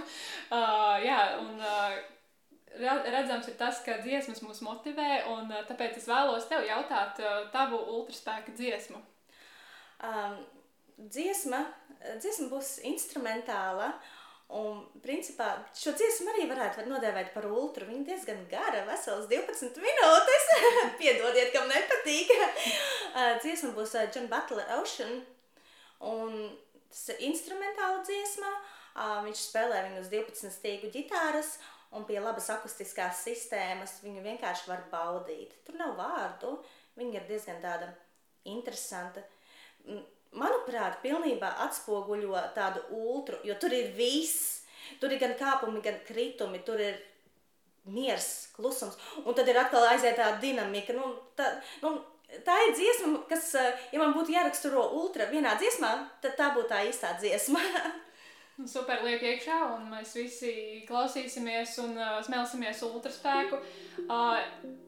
[0.50, 1.96] Uh, jā, un uh,
[3.10, 7.46] redzams ir tas, ka dziesmas mūs motivē, un uh, tāpēc es vēlos tev jautāt uh,
[7.54, 9.00] tavu ultraspēka dziesmu.
[10.06, 10.36] Um,
[11.08, 11.64] dziesma,
[12.20, 14.15] dziesma būs instrumentāla, uh,
[14.54, 17.88] Un, principā, šo dziesmu arī varētu nodēvēt par ultru.
[17.88, 20.46] Viņa diezgan gara, vesels 12 minūtes.
[21.00, 22.30] Piedodiet, kam nepatīk.
[23.42, 25.18] dziesma būs John Butler Ocean.
[26.06, 26.38] Un
[26.92, 28.52] tas ir instrumentāla dziesma.
[29.26, 31.56] Viņš spēlē viņu uz 12 stīgu ģitāras.
[31.96, 35.58] Un pie labas akustiskās sistēmas viņu vienkārši var baudīt.
[35.66, 36.54] Tur nav vārdu.
[36.96, 37.90] Viņa ir diezgan tāda
[38.46, 39.26] interesanta
[40.38, 44.52] manuprāt, pilnībā atspoguļo tādu ultru, jo tur ir viss.
[45.00, 47.00] Tur ir gan kāpumi, gan kritumi, tur ir
[47.90, 50.94] miers, klusums, un tad ir atkal aiziet tā dinamika.
[50.96, 51.48] Nu, tā,
[51.82, 51.96] nu,
[52.46, 53.52] tā ir dziesma, kas,
[53.92, 57.62] ja man būtu jāraksturo ultra vienā dziesmā, tad tā būtu tā īstā dziesma.
[58.72, 60.52] Super liek iekšā, un mēs visi
[60.88, 63.58] klausīsimies un uh, smelsimies ultraspēku.
[64.06, 64.38] Uh,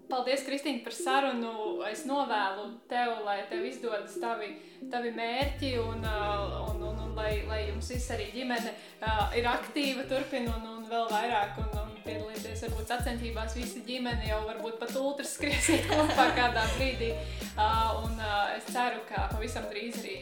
[0.08, 1.52] paldies, Kristīne, par sarunu.
[1.88, 4.50] Es novēlu tev, lai tev izdodas tavi,
[4.92, 9.48] tavi mērķi, un, uh, un, un, un lai, lai jums viss arī ģimene uh, ir
[9.50, 11.60] aktīva, turpina un, un vēl vairāk.
[11.64, 17.12] Un, un piedalīties varbūt sacensībās, visi ģimene jau varbūt pat ultras skriesiet kopā kādā brīdī.
[17.58, 18.20] Uh, un
[18.56, 20.18] es ceru, ka pavisam drīz arī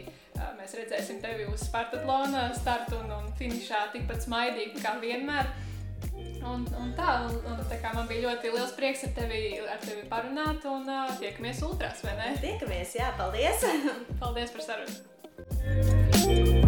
[0.57, 5.49] mēs redzēsim tevi uz Spartatlona startu un, un finišā tikpat smaidīgi kā vienmēr.
[6.47, 9.81] Un, un tā, un, un tā kā man bija ļoti liels prieks ar tevi, ar
[9.83, 12.29] tevi parunāt, un uh, tiekamies ultrās, vai ne?
[12.45, 13.67] Tiekamies, jā, paldies!
[14.23, 16.66] paldies par sarunu!